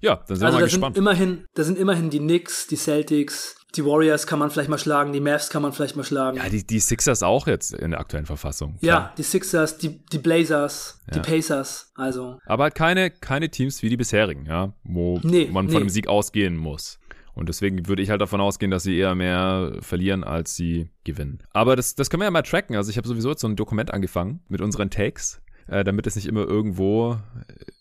[0.00, 0.94] Ja, dann sind also wir mal da gespannt.
[0.96, 4.78] Sind immerhin, da sind immerhin die Knicks, die Celtics, die Warriors kann man vielleicht mal
[4.78, 6.38] schlagen, die Mavs kann man vielleicht mal schlagen.
[6.38, 8.76] Ja, die, die Sixers auch jetzt in der aktuellen Verfassung.
[8.80, 9.14] Ja, Klar.
[9.18, 11.14] die Sixers, die, die Blazers, Ja.
[11.14, 12.38] die Pacers, also.
[12.46, 15.80] Aber halt keine, keine Teams wie die bisherigen, ja, wo Nee, man von nee.
[15.80, 16.98] einem Sieg ausgehen muss.
[17.34, 21.40] Und deswegen würde ich halt davon ausgehen, dass sie eher mehr verlieren, als sie gewinnen.
[21.52, 22.74] Aber das, das können wir ja mal tracken.
[22.74, 26.16] Also ich habe sowieso jetzt so ein Dokument angefangen mit unseren Takes, äh, damit es
[26.16, 27.18] nicht immer irgendwo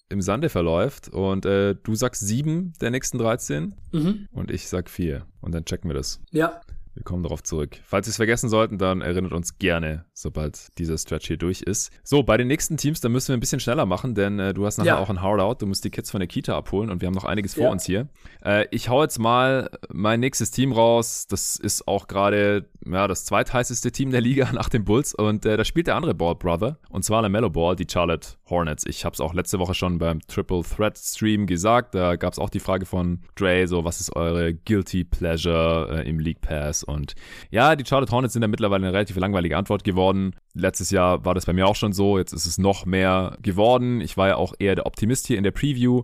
[0.09, 1.09] im Sande verläuft.
[1.09, 4.27] Und äh, du sagst sieben der nächsten 13 Mhm.
[4.31, 5.25] und ich sag vier.
[5.41, 6.21] Und dann checken wir das.
[6.31, 6.61] Ja,
[6.97, 7.77] Wir kommen darauf zurück.
[7.86, 11.91] Falls Sie es vergessen sollten, dann erinnert uns gerne, sobald dieser Stretch hier durch ist.
[12.03, 14.65] So, bei den nächsten Teams, da müssen wir ein bisschen schneller machen, denn äh, du
[14.65, 14.97] hast nachher Ja.
[14.97, 15.62] auch ein Hard-Out.
[15.62, 17.69] Du musst die Kids von der Kita abholen und wir haben noch einiges vor Ja.
[17.69, 18.07] uns hier.
[18.43, 21.27] Äh, ich hau jetzt mal mein nächstes Team raus.
[21.29, 25.55] Das ist auch gerade ja, das zweitheißeste Team der Liga nach den Bulls und äh,
[25.55, 28.86] da spielt der andere Ball Brother und zwar der Mellow Ball, die Charlotte Hornets.
[28.88, 31.93] Ich habe es auch letzte Woche schon beim Triple Threat Stream gesagt.
[31.93, 36.10] Da gab es auch die Frage von Dre, so was ist eure Guilty Pleasure äh,
[36.10, 37.15] im League Pass und
[37.52, 40.36] ja, die Charlotte Hornets sind da mittlerweile eine relativ langweilige Antwort geworden.
[40.54, 44.02] Letztes Jahr war das bei mir auch schon so, jetzt ist es noch mehr geworden.
[44.02, 46.04] Ich war ja auch eher der Optimist hier in der Preview.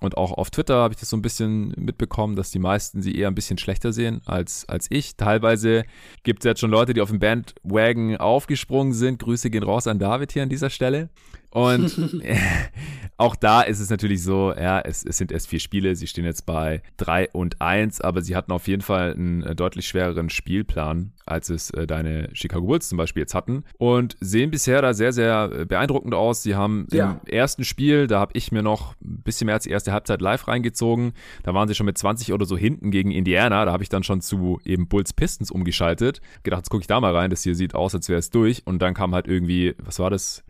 [0.00, 3.16] Und auch auf Twitter habe ich das so ein bisschen mitbekommen, dass die meisten sie
[3.16, 5.16] eher ein bisschen schlechter sehen als, als ich.
[5.16, 5.84] Teilweise
[6.24, 9.20] gibt es jetzt schon Leute, die auf den Bandwagon aufgesprungen sind.
[9.20, 11.08] Grüße gehen raus an David hier an dieser Stelle.
[11.52, 12.22] Und
[13.18, 15.94] auch da ist es natürlich so, ja, es, es sind erst vier Spiele.
[15.94, 19.54] Sie stehen jetzt bei drei und eins, aber sie hatten auf jeden Fall einen äh,
[19.54, 23.64] deutlich schwereren Spielplan, als es äh, deine Chicago Bulls zum Beispiel jetzt hatten.
[23.78, 26.42] Und sehen bisher da sehr, sehr äh, beeindruckend aus.
[26.42, 27.20] Sie haben Ja.
[27.24, 30.20] im ersten Spiel, da habe ich mir noch ein bisschen mehr als die erste Halbzeit
[30.22, 31.12] live reingezogen.
[31.42, 33.64] Da waren sie schon mit 20 oder so hinten gegen Indiana.
[33.66, 36.20] Da habe ich dann schon zu eben Bulls Pistons umgeschaltet.
[36.42, 37.30] Gedacht, jetzt gucke ich da mal rein.
[37.30, 38.62] Das hier sieht aus, als wäre es durch.
[38.66, 40.42] Und dann kam halt irgendwie, was war das?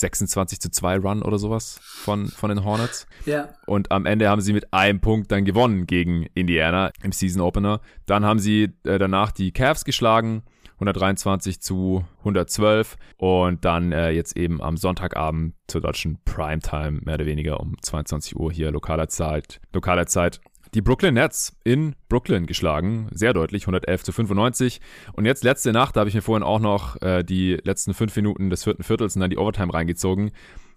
[0.00, 3.06] 26 zu 2 Run oder sowas von, von den Hornets.
[3.26, 3.48] ja.
[3.66, 7.80] Und am Ende haben sie mit einem Punkt dann gewonnen gegen Indiana im Season Opener.
[8.06, 10.42] Dann haben sie äh, danach die Cavs geschlagen.
[10.78, 17.26] 123 zu 112 und dann äh, jetzt eben am Sonntagabend zur deutschen Primetime mehr oder
[17.26, 20.40] weniger um 22 Uhr hier lokaler Zeit, lokaler Zeit
[20.74, 24.80] die Brooklyn Nets in Brooklyn geschlagen, sehr deutlich, 111 zu 95.
[25.12, 28.14] Und jetzt letzte Nacht, da habe ich mir vorhin auch noch äh, die letzten fünf
[28.16, 30.32] Minuten des vierten Viertels und dann die Overtime reingezogen,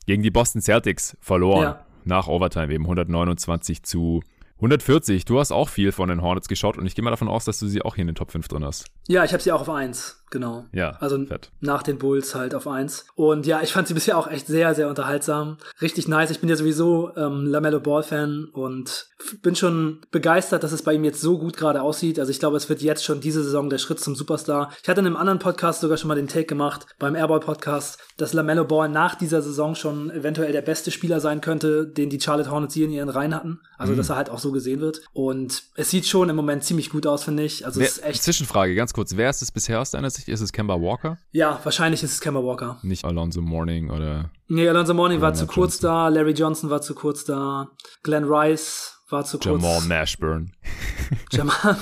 [0.05, 1.63] gegen die Boston Celtics verloren.
[1.63, 1.85] Ja.
[2.03, 4.21] Nach Overtime eben 129 zu
[4.61, 5.25] 140.
[5.25, 7.59] Du hast auch viel von den Hornets geschaut und ich gehe mal davon aus, dass
[7.59, 8.85] du sie auch hier in den Top 5 drin hast.
[9.07, 10.65] Ja, ich habe sie auch auf eins, genau.
[10.71, 11.51] Ja, Also fett.
[11.59, 13.05] nach den Bulls halt auf eins.
[13.15, 15.57] Und ja, ich fand sie bisher auch echt sehr, sehr unterhaltsam.
[15.81, 16.31] Richtig nice.
[16.31, 19.07] Ich bin ja sowieso ähm, Lamello Ball-Fan und
[19.43, 22.17] bin schon begeistert, dass es bei ihm jetzt so gut gerade aussieht.
[22.19, 24.71] Also ich glaube, es wird jetzt schon diese Saison der Schritt zum Superstar.
[24.81, 28.33] Ich hatte in einem anderen Podcast sogar schon mal den Take gemacht, beim Airball-Podcast, dass
[28.33, 32.49] Lamello Ball nach dieser Saison schon eventuell der beste Spieler sein könnte, den die Charlotte
[32.49, 33.59] Hornets hier in ihren Reihen hatten.
[33.77, 35.01] Also dass er halt auch so gesehen wird.
[35.11, 37.65] Und es sieht schon im Moment ziemlich gut aus, finde ich.
[37.65, 38.23] Also Wer, es ist echt.
[38.23, 39.15] Zwischenfrage, ganz kurz.
[39.17, 40.20] Wer ist es bisher aus deiner Sicht?
[40.27, 41.17] Ist es Kemba Walker?
[41.31, 42.79] Ja, wahrscheinlich ist es Kemba Walker.
[42.83, 44.29] Nicht Alonso Morning oder.
[44.47, 47.69] Nee, Alonso Mourning war zu kurz da, Larry Johnson war zu kurz da,
[48.03, 49.61] Glenn Rice war zu kurz.
[49.61, 50.51] Jamal Mashburn.
[51.31, 51.77] Jamal.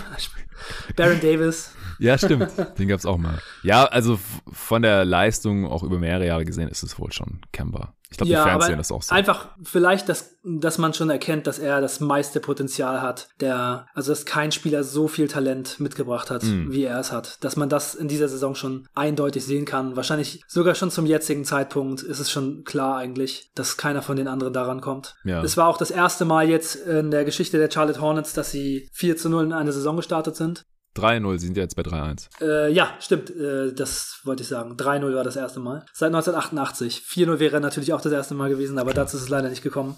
[0.95, 1.73] Baron Davis.
[1.99, 2.51] Ja, stimmt.
[2.77, 3.41] Den gab's auch mal.
[3.63, 4.19] Ja, also
[4.51, 7.93] von der Leistung auch über mehrere Jahre gesehen ist es wohl schon Kemba.
[8.11, 9.13] Ich glaube, ja, die Fans sehen das auch so.
[9.13, 13.29] einfach vielleicht, dass, dass man schon erkennt, dass er das meiste Potenzial hat.
[13.39, 16.71] Der, also dass kein Spieler so viel Talent mitgebracht hat, Mhm.
[16.71, 17.37] wie er es hat.
[17.43, 19.95] Dass man das in dieser Saison schon eindeutig sehen kann.
[19.95, 24.27] Wahrscheinlich sogar schon zum jetzigen Zeitpunkt ist es schon klar eigentlich, dass keiner von den
[24.27, 25.15] anderen daran kommt.
[25.23, 25.43] Ja.
[25.43, 28.89] Es war auch das erste Mal jetzt in der Geschichte der Charlotte Hornets, dass sie
[28.93, 30.63] 4 zu 0 in eine Saison gestartet sind.
[30.95, 32.27] 3-0, sie sind ja jetzt bei 3-1.
[32.41, 34.75] Äh, ja, stimmt, äh, das wollte ich sagen.
[34.75, 35.85] 3-0 war das erste Mal.
[35.93, 37.03] Seit 1988.
[37.07, 39.97] 4-0 wäre natürlich auch das erste Mal gewesen, aber dazu ist es leider nicht gekommen.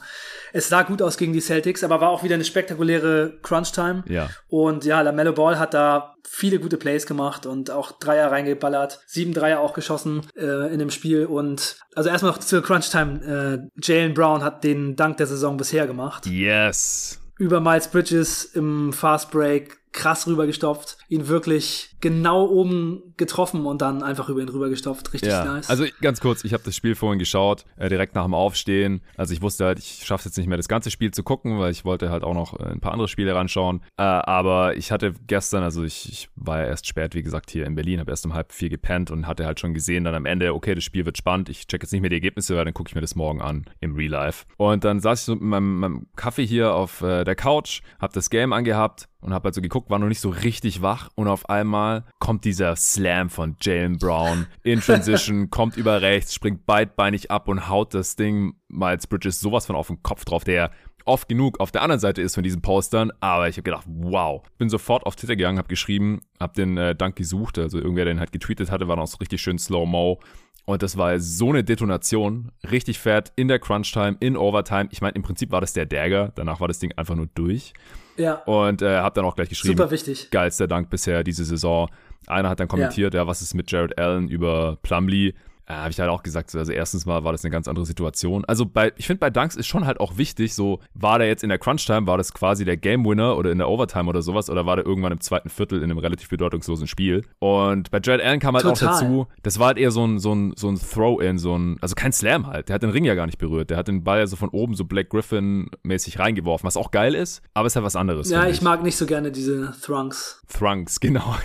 [0.54, 4.04] Es sah gut aus gegen die Celtics, aber war auch wieder eine spektakuläre Crunch-Time.
[4.08, 4.30] Ja.
[4.49, 8.99] Und ja, LaMelo Ball hat da viele gute Plays gemacht und auch Dreier reingeballert.
[9.08, 11.25] Sieben Dreier auch geschossen äh, in dem Spiel.
[11.25, 13.69] Und also erstmal noch zur Crunch-Time.
[13.75, 17.19] Äh, Jalen Brown hat den Dank der Saison bisher gemacht Yes.
[17.38, 24.04] über Miles Bridges im Fast Break krass rübergestopft, ihn wirklich genau oben getroffen und dann
[24.04, 25.13] einfach über ihn rübergestopft.
[25.13, 25.45] Richtig ja.
[25.45, 25.69] nice.
[25.69, 29.01] Also ganz kurz, ich habe das Spiel vorhin geschaut, äh, direkt nach dem Aufstehen.
[29.17, 31.71] Also ich wusste halt, ich schaffe jetzt nicht mehr das ganze Spiel zu gucken, weil
[31.71, 33.82] ich wollte halt auch noch äh, ein paar andere Spiele ranschauen.
[33.97, 37.65] Äh, aber ich hatte gestern, also ich, ich war ja erst spät, wie gesagt, hier
[37.65, 40.25] in Berlin, habe erst um halb vier gepennt und hatte halt schon gesehen dann am
[40.25, 41.49] Ende, okay, das Spiel wird spannend.
[41.49, 43.65] Ich check jetzt nicht mehr die Ergebnisse, weil dann gucke ich mir das morgen an
[43.80, 44.45] im Real Life.
[44.58, 48.13] Und dann saß ich so mit meinem, meinem Kaffee hier auf äh, der Couch, habe
[48.13, 51.28] das Game angehabt und habe halt so geguckt, war noch nicht so richtig wach und
[51.28, 57.32] auf einmal kommt dieser Slam von Jalen Brown in Transition, kommt über rechts, springt beidbeinig
[57.32, 60.72] ab und haut das Ding Miles Bridges sowas von auf den Kopf drauf, der
[61.06, 64.44] oft genug auf der anderen Seite ist von diesen Postern, aber ich habe gedacht, wow.
[64.58, 68.13] Bin sofort auf Twitter gegangen, habe geschrieben, habe den äh, Dank gesucht, also irgendwer, der
[68.13, 70.20] den halt getweetet hatte, war noch so richtig schön Slow-Mo
[70.65, 74.89] und das war so eine Detonation, richtig fett, in der Crunch-Time, in Overtime.
[74.91, 77.74] Ich meine, im Prinzip war das der Dagger, danach war das Ding einfach nur durch.
[78.17, 78.36] Ja.
[78.45, 79.78] Und äh, hab dann auch gleich geschrieben.
[79.78, 80.30] Super wichtig.
[80.32, 81.89] Geilster Dank bisher diese Saison.
[82.28, 85.34] Einer hat dann kommentiert, ja, ja was ist mit Jared Allen über Plumlee?
[85.72, 88.46] Äh, habe ich halt auch gesagt, also erstens mal war das eine ganz andere Situation.
[88.46, 91.44] Also bei, ich finde bei Dunks ist schon halt auch wichtig, so war der jetzt
[91.44, 94.50] in der Crunch-Time, war das quasi der Game Winner oder in der Overtime oder sowas
[94.50, 97.24] oder war der irgendwann im zweiten Viertel in einem relativ bedeutungslosen Spiel.
[97.40, 98.90] Und bei Jared Allen kam halt Total.
[98.90, 101.78] auch dazu, das war halt eher so ein, so ein, so ein Throw-In, so ein,
[101.82, 102.70] also kein Slam halt.
[102.70, 103.70] Der hat den Ring ja gar nicht berührt.
[103.70, 107.16] Der hat den Ball ja so von oben so Black Griffin-mäßig reingeworfen, was auch geil
[107.16, 108.30] ist, aber es ist halt was anderes.
[108.30, 110.42] Ja, ich, ich mag nicht so gerne diese Thrunks.
[110.48, 111.36] Thrunks, genau.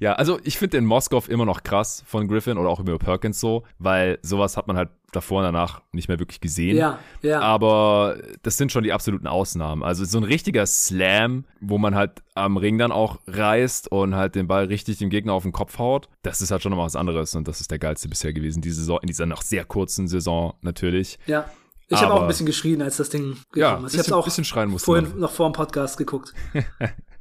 [0.00, 3.40] ja, also ich finde den Moskov immer noch krass von Griffin oder auch über Perkins
[3.54, 6.76] so, weil sowas hat man halt davor und danach nicht mehr wirklich gesehen.
[6.76, 7.40] Ja, ja.
[7.40, 9.82] Aber das sind schon die absoluten Ausnahmen.
[9.82, 14.34] Also so ein richtiger Slam, wo man halt am Ring dann auch reißt und halt
[14.34, 16.96] den Ball richtig dem Gegner auf den Kopf haut, das ist halt schon nochmal was
[16.96, 20.08] anderes und das ist der geilste bisher gewesen, diese Saison, in dieser noch sehr kurzen
[20.08, 21.18] Saison natürlich.
[21.26, 21.48] Ja.
[21.88, 23.94] Ich habe auch ein bisschen geschrien, als das Ding gekommen ja, ist.
[23.94, 25.20] Ich habe auch bisschen schreien vorhin man.
[25.20, 26.32] noch vor dem Podcast geguckt.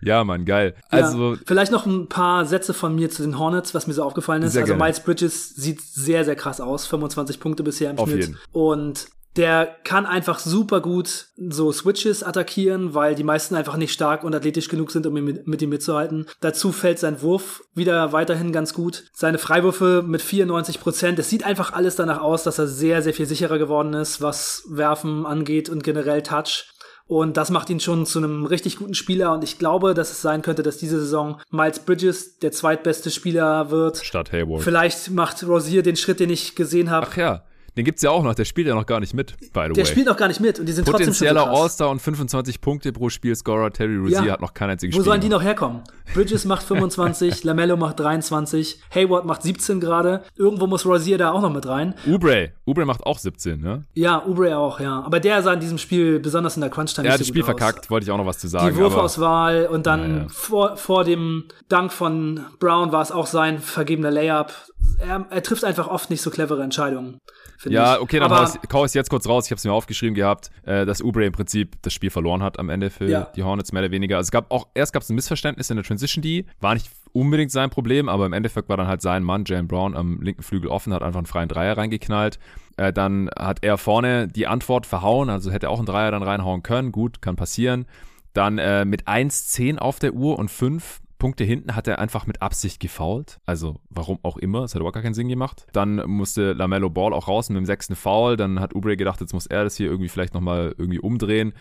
[0.00, 0.74] ja, Mann, geil.
[0.88, 4.02] Also ja, vielleicht noch ein paar Sätze von mir zu den Hornets, was mir so
[4.02, 4.56] aufgefallen ist.
[4.56, 4.76] also.
[4.76, 6.86] Miles Bridges sieht sehr, sehr krass aus.
[6.86, 8.26] 25 Punkte bisher im Auf Schnitt.
[8.26, 8.38] Jeden.
[8.52, 14.24] Und der kann einfach super gut so Switches attackieren, weil die meisten einfach nicht stark
[14.24, 16.26] und athletisch genug sind, um mit, mit ihm mitzuhalten.
[16.40, 19.04] Dazu fällt sein Wurf wieder weiterhin ganz gut.
[19.12, 21.18] Seine Freiwürfe mit 94 Prozent.
[21.20, 24.64] Es sieht einfach alles danach aus, dass er sehr, sehr viel sicherer geworden ist, was
[24.70, 26.66] Werfen angeht und generell Touch.
[27.08, 29.32] Und das macht ihn schon zu einem richtig guten Spieler.
[29.32, 33.70] Und ich glaube, dass es sein könnte, dass diese Saison Miles Bridges der zweitbeste Spieler
[33.70, 33.96] wird.
[33.96, 34.62] Statt Hayward.
[34.62, 37.06] Vielleicht macht Rosier den Schritt, den ich gesehen habe.
[37.10, 37.44] Ach ja.
[37.78, 39.62] Den gibt's ja auch noch, der spielt ja noch gar nicht mit, by the der
[39.68, 39.72] way.
[39.74, 42.02] Der spielt noch gar nicht mit und die sind Potenzieller trotzdem schon so All-Star und
[42.02, 43.70] 25 Punkte pro Spiel Scorer.
[43.70, 44.32] Terry Rozier ja.
[44.32, 45.04] hat noch kein einziges Spiel.
[45.04, 45.82] Wo sollen die noch herkommen?
[46.12, 50.24] Bridges macht 25, Lamello macht 23, Hayward macht 17 gerade.
[50.34, 51.94] Irgendwo muss Rozier da auch noch mit rein.
[52.04, 53.84] Ubre, Ubre macht auch 17, ne?
[53.94, 55.00] Ja, Ubre auch, ja.
[55.04, 57.46] Aber der sah in diesem Spiel, besonders in der Crunch-Time, Ja, so das Spiel aus.
[57.46, 58.74] verkackt, wollte ich auch noch was zu sagen.
[58.74, 60.26] Die Wurfauswahl und dann Ja, ja.
[60.30, 64.52] Vor, vor dem Dank von Brown war es auch sein vergebener Layup.
[64.98, 67.20] Er, er trifft einfach oft nicht so clevere Entscheidungen.
[67.68, 68.00] Finde Ja, ich.
[68.00, 69.46] okay, dann Aber hau ich, ich jetzt kurz raus.
[69.46, 72.58] Ich habe es mir aufgeschrieben gehabt, äh, dass Ubre im Prinzip das Spiel verloren hat
[72.58, 73.28] am Ende für Ja.
[73.36, 74.16] die Hornets, mehr oder weniger.
[74.16, 76.90] Also es gab auch, erst gab es ein Missverständnis in der Transition D, war nicht
[77.12, 80.42] unbedingt sein Problem, aber im Endeffekt war dann halt sein Mann, Jalen Brown, am linken
[80.42, 82.38] Flügel offen, hat einfach einen freien Dreier reingeknallt.
[82.76, 86.62] Äh, dann hat er vorne die Antwort verhauen, also hätte auch einen Dreier dann reinhauen
[86.62, 86.92] können.
[86.92, 87.86] Gut, kann passieren.
[88.34, 92.42] Dann äh, mit 1,10 auf der Uhr und 5 Punkte hinten hat er einfach mit
[92.42, 93.38] Absicht gefoult.
[93.44, 95.66] Also warum auch immer, es hat überhaupt gar keinen Sinn gemacht.
[95.72, 98.36] Dann musste Lamello Ball auch raus mit dem sechsten Foul.
[98.36, 101.52] Dann hat Ubre gedacht, jetzt muss er das hier irgendwie vielleicht nochmal irgendwie umdrehen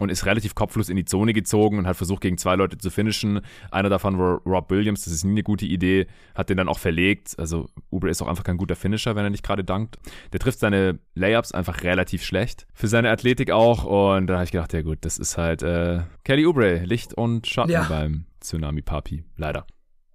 [0.00, 2.90] und ist relativ kopflos in die Zone gezogen und hat versucht, gegen zwei Leute zu
[2.90, 3.40] finishen.
[3.70, 6.80] Einer davon war Rob Williams, das ist nie eine gute Idee, hat den dann auch
[6.80, 7.34] verlegt.
[7.38, 9.98] Also Ubre ist auch einfach kein guter Finisher, wenn er nicht gerade dankt.
[10.32, 12.66] Der trifft seine Layups einfach relativ schlecht.
[12.74, 13.84] Für seine Athletik auch.
[13.84, 17.46] Und da habe ich gedacht, ja gut, das ist halt äh, Kelly Ubre, Licht und
[17.46, 17.84] Schatten Ja.
[17.88, 19.24] beim Tsunami Papi.
[19.36, 19.66] Leider.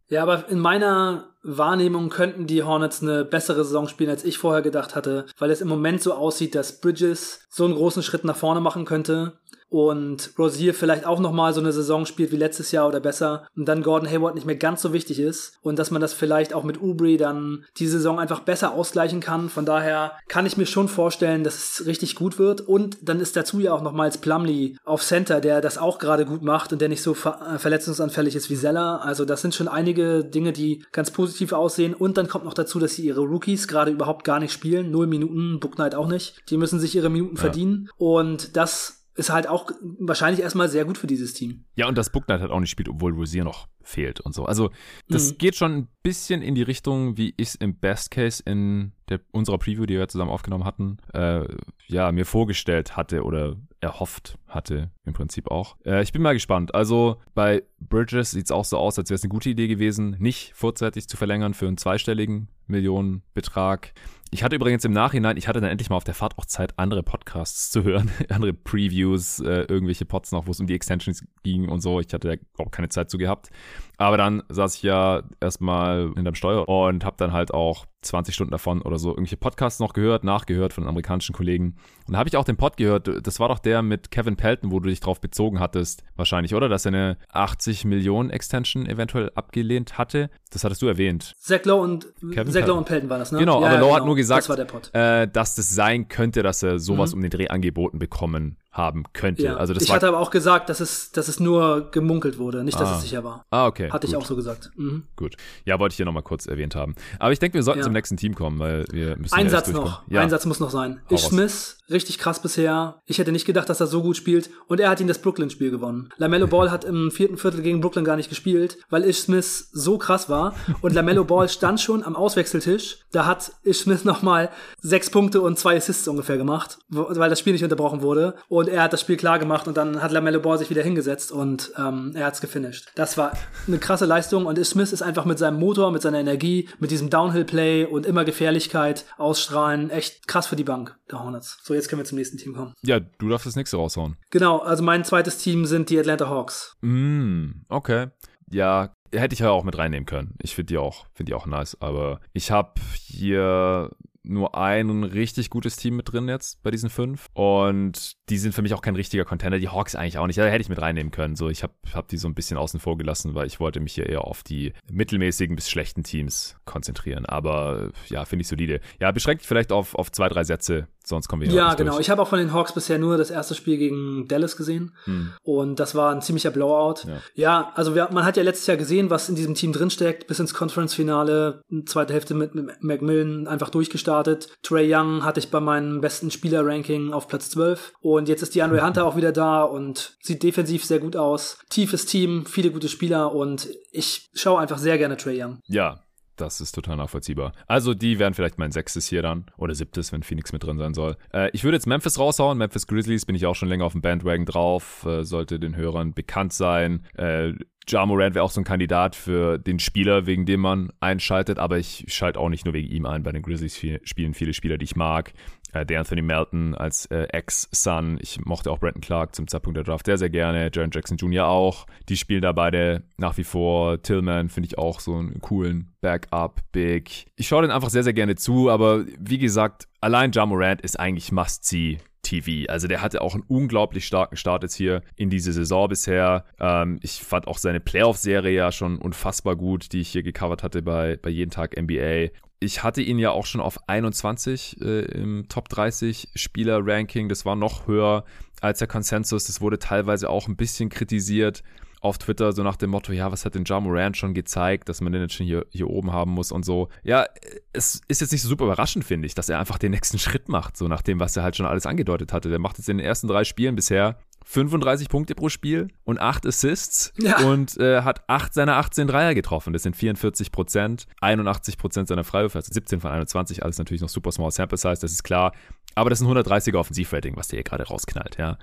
[0.08, 4.64] Ja, aber in meiner Wahrnehmung könnten die Hornets eine bessere Saison spielen, als ich vorher
[4.64, 8.36] gedacht hatte, weil es im Moment so aussieht, dass Bridges so einen großen Schritt nach
[8.36, 9.40] vorne machen könnte
[9.70, 13.66] und Rosier vielleicht auch nochmal so eine Saison spielt wie letztes Jahr oder besser und
[13.66, 16.64] dann Gordon Hayward nicht mehr ganz so wichtig ist und dass man das vielleicht auch
[16.64, 19.50] mit Ubri dann die Saison einfach besser ausgleichen kann.
[19.50, 23.36] Von daher kann ich mir schon vorstellen, dass es richtig gut wird und dann ist
[23.36, 26.90] dazu ja auch nochmals Plumlee auf Center, der das auch gerade gut macht und der
[26.90, 29.02] nicht so ver äh, verletzungsanfällig ist wie Zeller.
[29.04, 32.80] Also das sind schon einige Dinge, die ganz positiv aussehen und dann kommt noch dazu,
[32.80, 34.90] dass sie ihre Rookies gerade überhaupt gar nicht spielen.
[34.92, 36.42] Null Minuten, Book Knight auch nicht.
[36.50, 37.42] Die müssen sich ihre Minuten Ja.
[37.42, 41.66] verdienen und das ist halt auch wahrscheinlich erstmal sehr gut für dieses Team.
[41.76, 44.46] Ja, und das Booknight hat auch nicht gespielt, obwohl Rosier noch fehlt und so.
[44.46, 44.72] Also,
[45.08, 45.38] das mhm.
[45.38, 49.20] geht schon ein bisschen in die Richtung, wie ich es im Best Case in der,
[49.32, 51.46] unserer Preview, die wir zusammen aufgenommen hatten, äh,
[51.88, 55.78] ja, mir vorgestellt hatte oder erhofft hatte, im Prinzip auch.
[55.86, 56.76] Äh, ich bin mal gespannt.
[56.76, 60.16] Also bei Bridges sieht es auch so aus, als wäre es eine gute Idee gewesen,
[60.20, 63.94] nicht vorzeitig zu verlängern für einen zweistelligen Millionenbetrag.
[64.32, 66.78] Ich hatte übrigens im Nachhinein, ich hatte dann endlich mal auf der Fahrt auch Zeit,
[66.78, 71.26] andere Podcasts zu hören, andere Previews, äh, irgendwelche Pods noch, wo es um die Extensions
[71.42, 72.00] ging und so.
[72.00, 73.50] Ich hatte da auch keine Zeit zu gehabt.
[73.98, 78.52] Aber dann saß ich ja erstmal hinterm Steuer und habe dann halt auch 20 Stunden
[78.52, 81.76] davon oder so irgendwelche Podcasts noch gehört, nachgehört von amerikanischen Kollegen.
[82.08, 84.72] Und da habe ich auch den Pod gehört, das war doch der mit Kevin Pelton,
[84.72, 86.70] wo du dich drauf bezogen hattest, wahrscheinlich, oder?
[86.70, 90.30] Dass er eine 80 Millionen Extension eventuell abgelehnt hatte.
[90.52, 91.34] Das hattest du erwähnt.
[91.40, 93.40] Zach Lowe und, Kevin Zach Lowe und Pelton waren das, ne?
[93.40, 93.96] Genau, ja, aber Lowe genau.
[93.96, 97.18] hat nur gesagt, das äh, dass das sein könnte, dass er sowas mhm.
[97.18, 99.44] um den Dreh angeboten bekommen haben könnte.
[99.44, 99.56] Ja.
[99.56, 102.80] Also das ich hatte aber auch gesagt, dass es, dass es nur gemunkelt wurde, nicht,
[102.80, 102.96] dass ah.
[102.96, 103.46] es sicher war.
[103.50, 103.92] Ah, okay.
[103.92, 104.14] Hatte gut.
[104.14, 104.72] ich auch so gesagt.
[104.76, 105.04] Mhm.
[105.16, 105.36] Gut.
[105.66, 106.96] Ja, wollte ich hier nochmal kurz erwähnt haben.
[107.18, 107.84] Aber ich denke, wir sollten ja.
[107.84, 110.04] zum nächsten Team kommen, weil wir müssen Ein Satz noch.
[110.08, 110.22] Ja.
[110.22, 111.02] Ein Satz muss noch sein.
[111.10, 113.02] Ish Smith, richtig krass bisher.
[113.06, 114.52] Ich hätte nicht gedacht, dass er so gut spielt.
[114.68, 116.10] Und er hat ihn das Brooklyn-Spiel gewonnen.
[116.18, 119.98] LaMelo Ball hat im vierten Viertel gegen Brooklyn gar nicht gespielt, weil Ish Smith so
[119.98, 120.54] krass war.
[120.82, 123.00] Und LaMelo Ball stand schon am Auswechseltisch.
[123.12, 124.50] Da hat Ish Smith nochmal
[124.80, 128.36] sechs Punkte und zwei Assists ungefähr gemacht, weil das Spiel nicht unterbrochen wurde.
[128.48, 131.32] Und er hat das Spiel klar gemacht und dann hat Lamello Ball sich wieder hingesetzt
[131.32, 132.90] und ähm, er hat's gefinisht.
[132.96, 133.32] Das war
[133.68, 137.10] eine krasse Leistung und Smith ist einfach mit seinem Motor, mit seiner Energie, mit diesem
[137.10, 141.60] Downhill-Play und immer Gefährlichkeit ausstrahlen echt krass für die Bank der Hornets.
[141.64, 142.74] So, jetzt können wir zum nächsten Team kommen.
[142.82, 144.18] Ja, du darfst das nächste raushauen.
[144.32, 146.76] Genau, also mein zweites Team sind die Atlanta Hawks.
[146.82, 148.08] Mm, okay.
[148.52, 150.36] Ja, hätte ich ja auch mit reinnehmen können.
[150.42, 152.74] Ich finde die auch, finde die auch nice, aber ich habe
[153.06, 153.92] hier
[154.30, 157.28] nur ein richtig gutes Team mit drin jetzt bei diesen fünf.
[157.34, 159.60] Und die sind für mich auch kein richtiger Contender.
[159.60, 160.38] Die Hawks eigentlich auch nicht.
[160.38, 161.36] Da hätte ich mit reinnehmen können.
[161.36, 163.94] So, ich habe hab die so ein bisschen außen vor gelassen, weil ich wollte mich
[163.94, 167.26] hier eher auf die mittelmäßigen bis schlechten Teams konzentrieren.
[167.26, 168.80] Aber ja, finde ich solide.
[169.00, 171.94] Ja, beschränkt vielleicht auf, auf zwei, drei Sätze Sonst kommen wir Ja, genau.
[171.94, 172.02] Durch.
[172.02, 174.96] Ich habe auch von den Hawks bisher nur das erste Spiel gegen Dallas gesehen.
[175.06, 175.32] Hm.
[175.42, 177.08] Und das war ein ziemlicher Blowout.
[177.08, 180.28] Ja, ja also wir, man hat ja letztes Jahr gesehen, was in diesem Team drinsteckt.
[180.28, 182.52] Bis ins Conference-Finale, zweite Hälfte mit
[182.84, 184.50] Macmillan einfach durchgestartet.
[184.62, 187.94] Trey Young hatte ich bei meinem besten Spieler-Ranking auf Platz 12.
[188.02, 191.58] Und jetzt ist die Andre Hunter auch wieder da und sieht defensiv sehr gut aus.
[191.72, 195.58] Tiefes Team, viele gute Spieler und ich schaue einfach sehr gerne Trey Young.
[195.66, 196.04] Ja,
[196.42, 197.54] das ist total nachvollziehbar.
[197.68, 199.46] Also die wären vielleicht mein sechstes hier dann.
[199.58, 201.18] Oder siebtes, wenn Phoenix mit drin sein soll.
[201.34, 202.58] Äh, ich würde jetzt Memphis raushauen.
[202.58, 205.06] Memphis Grizzlies bin ich auch schon länger auf dem Bandwagon drauf.
[205.06, 207.06] Äh, sollte den Hörern bekannt sein.
[207.18, 207.54] Äh,
[207.88, 211.80] Ja Morant wäre auch so ein Kandidat für den Spieler, wegen dem man einschaltet, aber
[211.80, 213.24] ich schalte auch nicht nur wegen ihm ein.
[213.24, 215.34] Bei den Grizzlies spielen viele Spieler, die ich mag
[215.74, 218.18] der Anthony Melton als äh, Ex-Son.
[218.22, 220.70] Ich mochte auch Brandon Clark zum Zeitpunkt der Draft sehr, sehr gerne.
[220.74, 221.48] Jaron Jackson Jr.
[221.48, 221.86] auch.
[222.08, 224.02] Die spielen da beide nach wie vor.
[224.02, 227.28] Tillman finde ich auch so einen coolen Backup-Big.
[227.36, 231.00] Ich schaue den einfach sehr, sehr gerne zu, aber wie gesagt, allein Ja Morant ist
[231.00, 232.00] eigentlich Must-See.
[232.22, 232.72] TV.
[232.72, 236.46] Also der hatte auch einen unglaublich starken Start jetzt hier in diese Saison bisher.
[236.60, 240.82] Ähm, ich fand auch seine Playoff-Serie ja schon unfassbar gut, die ich hier gecovert hatte
[240.82, 242.30] bei, bei Jeden Tag NBA
[242.60, 247.30] ich hatte ihn ja auch schon auf 21 äh, im Top 30 Spieler-Ranking.
[247.30, 248.26] Das war noch höher
[248.62, 249.46] als der Konsensus.
[249.46, 251.64] Das wurde teilweise auch ein bisschen kritisiert
[252.02, 255.12] auf Twitter, so nach dem Motto, ja, was hat denn Ja schon gezeigt, dass man
[255.12, 256.88] den jetzt schon hier, hier oben haben muss und so.
[257.04, 257.26] Ja,
[257.74, 260.48] es ist jetzt nicht so super überraschend, finde ich, dass er einfach den nächsten Schritt
[260.48, 262.50] macht, so nach dem, was er halt schon alles angedeutet hatte.
[262.50, 264.18] Der macht jetzt in den ersten drei Spielen bisher
[264.52, 267.38] 35 Punkte pro Spiel und 8 Assists ja.
[267.46, 269.74] und äh, hat 8 seiner 18 Dreier getroffen.
[269.74, 274.10] Das sind 44 Prozent, 81 Prozent seiner Freiwürfe, also 17 von 21, alles natürlich noch
[274.10, 275.54] super small sample size, das ist klar.
[275.94, 278.58] Aber das ist ein 130er Offensivrating, was der hier gerade rausknallt, ja.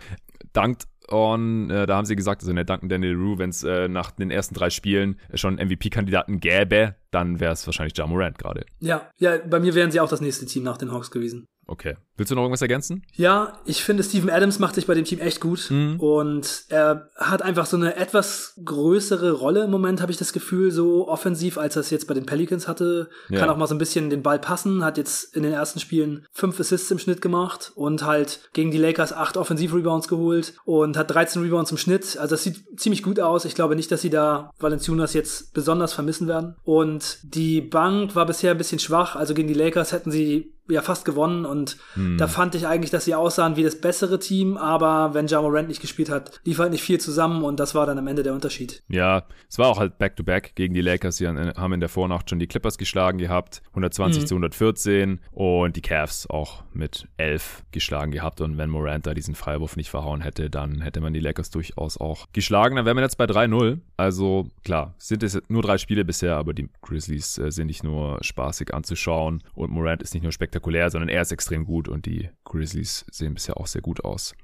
[0.53, 3.63] Dankt on, äh, da haben sie gesagt, also in der danken Daniel Rue, wenn es
[3.63, 8.39] äh, nach den ersten drei Spielen schon MVP-Kandidaten gäbe, dann wäre es wahrscheinlich Ja Morant
[8.39, 8.67] gerade.
[8.81, 11.47] Ja, ja, bei mir wären sie auch das nächste Team nach den Hawks gewesen.
[11.67, 11.97] Okay.
[12.17, 13.05] Willst du noch irgendwas ergänzen?
[13.15, 15.71] Ja, ich finde, Steven Adams macht sich bei dem Team echt gut.
[15.71, 16.01] Mhm.
[16.01, 20.71] Und er hat einfach so eine etwas größere Rolle im Moment, habe ich das Gefühl,
[20.71, 23.11] so offensiv, als er es jetzt bei den Pelicans hatte.
[23.29, 23.41] Ja.
[23.41, 26.25] Kann auch mal so ein bisschen den Ball passen, hat jetzt in den ersten Spielen
[26.33, 31.11] fünf Assists im Schnitt gemacht und halt gegen die Lakers acht Offensiv-Rebounds geholt und hat
[31.11, 32.17] 13 Rebounds im Schnitt.
[32.17, 33.45] Also das sieht ziemlich gut aus.
[33.45, 36.57] Ich glaube nicht, dass sie da Valenciunas jetzt besonders vermissen werden.
[36.65, 39.17] Und die Bank war bisher ein bisschen schwach.
[39.17, 41.56] Also gegen die Lakers hätten sie ja fast gewonnen und
[41.95, 42.19] hm.
[42.19, 45.69] da fand ich eigentlich, dass sie aussahen wie das bessere Team, aber wenn Ja Morant
[45.69, 48.35] nicht gespielt hat, lief halt nicht viel zusammen und das war dann am Ende der
[48.35, 48.83] Unterschied.
[48.89, 51.17] Ja, es war auch halt Back-to-Back -back gegen die Lakers.
[51.17, 54.27] Sie haben in der Vornacht schon die Clippers geschlagen gehabt, 120 hm.
[54.27, 59.35] zu 114 und die Cavs auch mit 11 geschlagen gehabt und wenn Morant da diesen
[59.35, 62.77] Freiwurf nicht verhauen hätte, dann hätte man die Lakers durchaus auch geschlagen.
[62.77, 63.79] Dann wären wir jetzt bei 3-0.
[63.97, 68.19] Also klar, sind es nur drei Spiele bisher, aber die Grizzlies äh, sind nicht nur
[68.23, 72.07] spaßig anzuschauen und Morant ist nicht nur spektakulär spektakulär, sondern er ist extrem gut und
[72.07, 74.35] die Grizzlies sehen bisher auch sehr gut aus.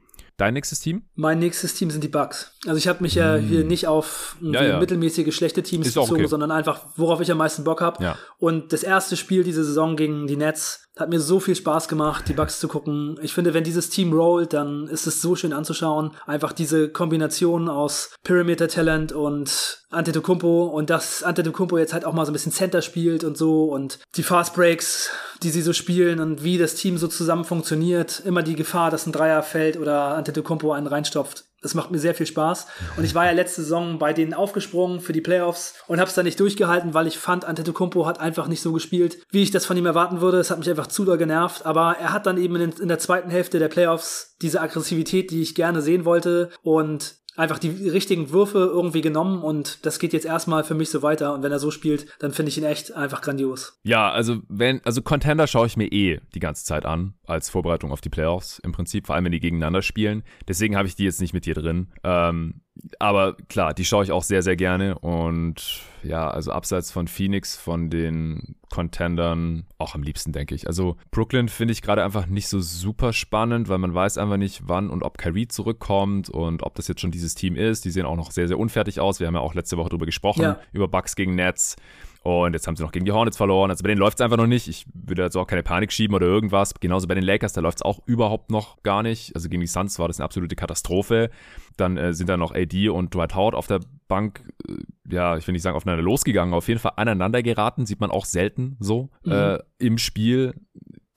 [0.42, 1.02] Dein nächstes Team?
[1.14, 2.50] Mein nächstes Team sind die Bucks.
[2.66, 3.46] Also ich habe mich ja mm.
[3.46, 4.80] hier nicht auf ja, ja.
[4.80, 6.26] mittelmäßige, schlechte Teams ist bezogen, okay.
[6.26, 8.02] sondern einfach, worauf ich am meisten Bock habe.
[8.02, 8.18] Ja.
[8.38, 12.28] Und das erste Spiel diese Saison gegen die Nets hat mir so viel Spaß gemacht,
[12.28, 13.18] die Bugs zu gucken.
[13.22, 16.10] Ich finde, wenn dieses Team rollt, dann ist es so schön anzuschauen.
[16.26, 22.26] Einfach diese Kombination aus Perimeter Talent und Antetokounmpo und dass Antetokounmpo jetzt halt auch mal
[22.26, 25.10] so ein bisschen Center spielt und so und die Fast Breaks,
[25.42, 28.20] die sie so spielen und wie das Team so zusammen funktioniert.
[28.26, 32.14] Immer die Gefahr, dass ein Dreier fällt oder Antetokounmpo einen reinstopft das macht mir sehr
[32.14, 32.66] viel Spaß.
[32.96, 36.14] Und ich war ja letzte Saison bei denen aufgesprungen für die Playoffs und habe es
[36.14, 39.64] da nicht durchgehalten, weil ich fand, Antetokounmpo hat einfach nicht so gespielt, wie ich das
[39.64, 40.38] von ihm erwarten würde.
[40.38, 41.64] Es hat mich einfach zu doll genervt.
[41.64, 45.40] Aber er hat dann eben in, in der zweiten Hälfte der Playoffs diese Aggressivität, die
[45.40, 46.50] ich gerne sehen wollte.
[46.62, 51.02] Und einfach die richtigen Würfe irgendwie genommen und das geht jetzt erstmal für mich so
[51.02, 53.78] weiter und wenn er so spielt, dann finde ich ihn echt einfach grandios.
[53.84, 57.92] Ja, also wenn also Contender schaue ich mir eh die ganze Zeit an als Vorbereitung
[57.92, 60.22] auf die Playoffs im Prinzip, vor allem wenn die gegeneinander spielen.
[60.46, 61.88] Deswegen habe ich die jetzt nicht mit dir drin.
[62.04, 62.60] Ähm,
[62.98, 64.98] aber klar, die schaue ich auch sehr, sehr gerne.
[64.98, 70.66] Und ja, also abseits von Phoenix, von den Contendern, auch am liebsten, denke ich.
[70.66, 74.62] Also Brooklyn finde ich gerade einfach nicht so super spannend, weil man weiß einfach nicht,
[74.64, 77.84] wann und ob Kyrie zurückkommt und ob das jetzt schon dieses Team ist.
[77.84, 79.20] Die sehen auch noch sehr, sehr unfertig aus.
[79.20, 80.58] Wir haben ja auch letzte Woche drüber gesprochen, ja.
[80.72, 81.76] über Bucks gegen Nets.
[82.22, 83.70] Und jetzt haben sie noch gegen die Hornets verloren.
[83.70, 84.68] Also bei denen läuft es einfach noch nicht.
[84.68, 86.74] Ich würde jetzt auch keine Panik schieben oder irgendwas.
[86.74, 89.34] Genauso bei den Lakers, da läuft es auch überhaupt noch gar nicht.
[89.34, 91.30] Also gegen die Suns war das eine absolute Katastrophe.
[91.76, 94.74] Dann äh, sind da noch AD und Dwight Howard auf der Bank, äh,
[95.10, 97.86] ja, ich will nicht sagen aufeinander losgegangen, auf jeden Fall aneinander geraten.
[97.86, 99.32] Sieht man auch selten so mhm.
[99.32, 100.54] äh, im Spiel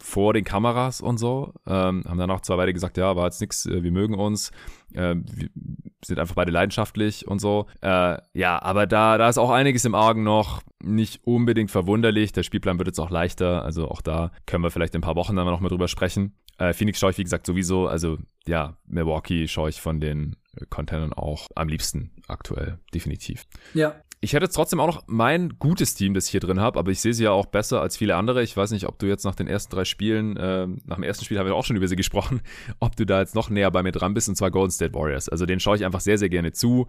[0.06, 1.53] vor den Kameras und so.
[1.66, 4.51] Ähm, haben dann auch zwar beide gesagt, ja, war jetzt nichts, äh, wir mögen uns,
[4.93, 5.49] äh, wir
[6.06, 7.66] sind einfach beide leidenschaftlich und so.
[7.82, 12.32] Äh, ja, aber da, da ist auch einiges im Argen noch, nicht unbedingt verwunderlich.
[12.32, 15.16] Der Spielplan wird jetzt auch leichter, also auch da können wir vielleicht in ein paar
[15.16, 16.36] Wochen dann noch mal drüber sprechen.
[16.60, 20.36] Äh, Phoenix schaue ich, wie gesagt, sowieso, also ja, Milwaukee schaue ich von den
[20.70, 23.45] Containern auch am liebsten aktuell, definitiv.
[23.74, 23.95] Ja.
[24.22, 26.99] Ich hätte trotzdem auch noch mein gutes Team, das ich hier drin habe, aber ich
[26.99, 28.41] sehe sie ja auch besser als viele andere.
[28.41, 31.26] Ich weiß nicht, ob du jetzt nach den ersten drei Spielen, äh, nach dem ersten
[31.26, 32.41] Spiel haben wir auch schon über sie gesprochen,
[32.80, 35.30] ob du da jetzt noch näher bei mir dran bist, und zwar Golden State Warriors.
[35.30, 36.88] Also den schaue ich einfach sehr, sehr gerne zu.